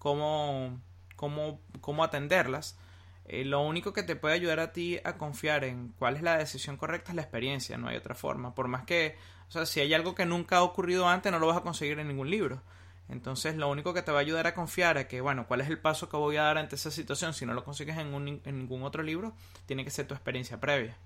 cómo, 0.00 0.80
cómo, 1.14 1.60
cómo 1.80 2.02
atenderlas, 2.02 2.76
eh, 3.26 3.44
lo 3.44 3.60
único 3.60 3.92
que 3.92 4.02
te 4.02 4.16
puede 4.16 4.34
ayudar 4.34 4.60
a 4.60 4.72
ti 4.72 4.98
a 5.04 5.16
confiar 5.16 5.64
en 5.64 5.94
cuál 5.98 6.16
es 6.16 6.22
la 6.22 6.36
decisión 6.36 6.76
correcta 6.76 7.12
es 7.12 7.16
la 7.16 7.22
experiencia, 7.22 7.76
no 7.78 7.88
hay 7.88 7.96
otra 7.96 8.14
forma. 8.14 8.54
Por 8.54 8.68
más 8.68 8.84
que, 8.84 9.16
o 9.48 9.52
sea, 9.52 9.66
si 9.66 9.80
hay 9.80 9.94
algo 9.94 10.14
que 10.14 10.26
nunca 10.26 10.58
ha 10.58 10.62
ocurrido 10.62 11.08
antes, 11.08 11.30
no 11.30 11.38
lo 11.38 11.46
vas 11.46 11.56
a 11.58 11.62
conseguir 11.62 11.98
en 11.98 12.08
ningún 12.08 12.30
libro. 12.30 12.60
Entonces, 13.08 13.56
lo 13.56 13.68
único 13.68 13.92
que 13.92 14.02
te 14.02 14.10
va 14.10 14.18
a 14.18 14.20
ayudar 14.22 14.46
a 14.46 14.54
confiar 14.54 14.96
es 14.96 15.06
que, 15.06 15.20
bueno, 15.20 15.46
cuál 15.46 15.60
es 15.60 15.68
el 15.68 15.78
paso 15.78 16.08
que 16.08 16.16
voy 16.16 16.36
a 16.36 16.42
dar 16.42 16.58
ante 16.58 16.76
esa 16.76 16.90
situación, 16.90 17.34
si 17.34 17.44
no 17.44 17.52
lo 17.52 17.64
consigues 17.64 17.98
en, 17.98 18.40
en 18.44 18.58
ningún 18.58 18.82
otro 18.84 19.02
libro, 19.02 19.34
tiene 19.66 19.84
que 19.84 19.90
ser 19.90 20.06
tu 20.06 20.14
experiencia 20.14 20.58
previa. 20.60 20.96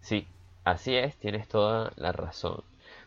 Sí, 0.00 0.26
así 0.64 0.96
es, 0.96 1.16
tienes 1.16 1.46
toda 1.48 1.92
la 1.96 2.12
razón. 2.12 2.64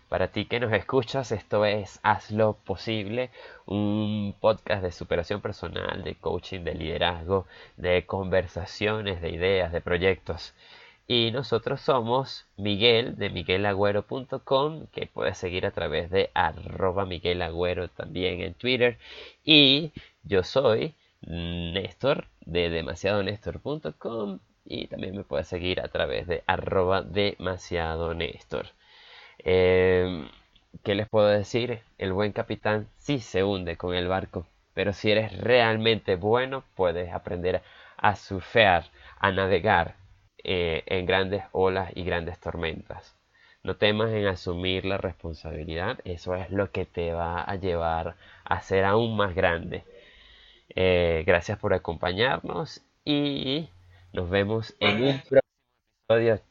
Para 0.10 0.28
ti 0.32 0.46
que 0.46 0.60
nos 0.60 0.72
escuchas, 0.72 1.32
esto 1.32 1.65
es 1.65 2.00
Hazlo 2.04 2.58
Posible, 2.63 3.32
un 3.65 4.36
podcast 4.39 4.84
de 4.84 4.91
superación 4.91 5.41
personal, 5.41 6.04
de 6.04 6.15
coaching, 6.15 6.62
de 6.62 6.76
liderazgo, 6.76 7.48
de 7.78 8.06
conversaciones, 8.06 9.20
de 9.22 9.32
ideas, 9.32 9.72
de 9.72 9.82
proyectos. 9.82 10.54
Y 11.08 11.32
nosotros 11.32 11.82
somos 11.82 12.46
Miguel 12.56 13.15
de 13.18 13.30
miguelagüero.com, 13.32 14.88
que 14.91 15.08
puedes 15.08 15.38
seguir 15.39 15.65
a 15.65 15.72
través 15.72 16.12
de 16.12 16.30
arroba 16.36 17.06
miguelagüero 17.06 17.88
también 17.89 18.41
en 18.41 18.54
Twitter. 18.54 19.00
Y 19.44 19.91
yo 20.24 20.44
soy 20.44 20.94
Néstor 21.22 22.28
de 22.41 22.70
demasiadonestor.com 22.70 24.39
y 24.65 24.88
también 24.88 25.15
me 25.15 25.24
puedes 25.24 25.48
seguir 25.48 25.82
a 25.82 25.88
través 25.88 26.28
de 26.28 26.44
arroba 26.48 27.02
demasiado 27.02 28.13
Néstor. 28.13 28.68
Em, 29.39 30.28
¿Qué 30.84 30.95
les 30.95 31.08
puedo 31.10 31.28
decir? 31.28 31.82
El 31.98 32.13
buen 32.13 32.32
capitán 32.34 32.88
sí 32.98 33.19
se 33.19 33.43
hunde 33.43 33.78
con 33.78 33.95
el 33.95 34.08
barco, 34.08 34.45
pero 34.74 34.93
si 34.93 35.12
eres 35.12 35.38
realmente 35.38 36.15
bueno, 36.15 36.63
puedes 36.76 37.12
aprender 37.13 37.62
a 37.98 38.15
surfear, 38.15 38.86
a 39.19 39.32
navegar 39.32 39.95
eh, 40.43 40.84
en 40.88 41.06
grandes 41.06 41.43
olas 41.54 41.91
y 41.95 42.04
grandes 42.04 42.39
tormentas. 42.39 43.15
No 43.63 43.78
temas 43.78 44.12
en 44.12 44.28
asumir 44.28 44.86
la 44.86 44.98
responsabilidad, 44.98 46.00
eso 46.06 46.36
es 46.36 46.52
lo 46.52 46.71
que 46.71 46.86
te 46.86 47.13
va 47.13 47.41
a 47.41 47.56
llevar 47.56 48.15
a 48.43 48.62
ser 48.62 48.86
aún 48.86 49.17
más 49.17 49.34
grande. 49.36 49.86
Eh, 50.76 51.24
gracias 51.26 51.58
por 51.60 51.74
acompañarnos 51.74 52.82
y 53.06 53.69
nos 54.13 54.30
vemos 54.30 54.76
en 54.80 55.02
un 55.04 55.21
próximo 55.21 55.44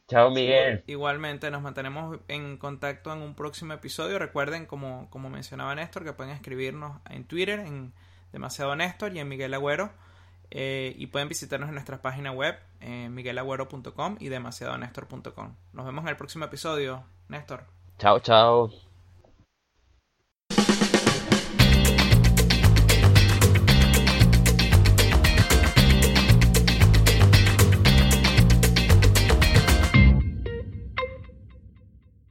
Chao, 0.09 0.31
Miguel. 0.31 0.85
igualmente, 0.87 1.51
nos 1.51 1.63
mantenemos 1.63 2.19
en 2.29 2.57
contacto 2.57 3.13
en 3.13 3.23
un 3.23 3.35
próximo 3.35 3.73
episodio. 3.73 4.19
Recuerden, 4.19 4.67
como, 4.67 5.09
como 5.11 5.31
mencionaba 5.31 5.75
Néstor, 5.75 6.05
que 6.05 6.13
pueden 6.13 6.33
escribirnos 6.33 7.01
en 7.09 7.25
Twitter, 7.25 7.61
en 7.61 7.93
Demasiado 8.33 8.75
Néstor 8.77 9.15
y 9.15 9.21
en 9.21 9.29
Miguel 9.29 9.55
Agüero. 9.55 9.91
Eh, 10.51 10.95
y 10.99 11.07
pueden 11.09 11.29
visitarnos 11.29 11.69
en 11.69 11.75
nuestra 11.75 12.01
página 12.01 12.31
web, 12.31 12.57
eh, 12.81 13.09
miguelagüero.com 13.11 14.17
y 14.21 14.29
demasiadonestor.com. 14.29 15.55
Nos 15.73 15.87
vemos 15.87 16.05
en 16.05 16.09
el 16.09 16.17
próximo 16.17 16.45
episodio, 16.45 17.05
Néstor. 17.29 17.65
Chao, 17.99 18.21
chao. 18.21 18.94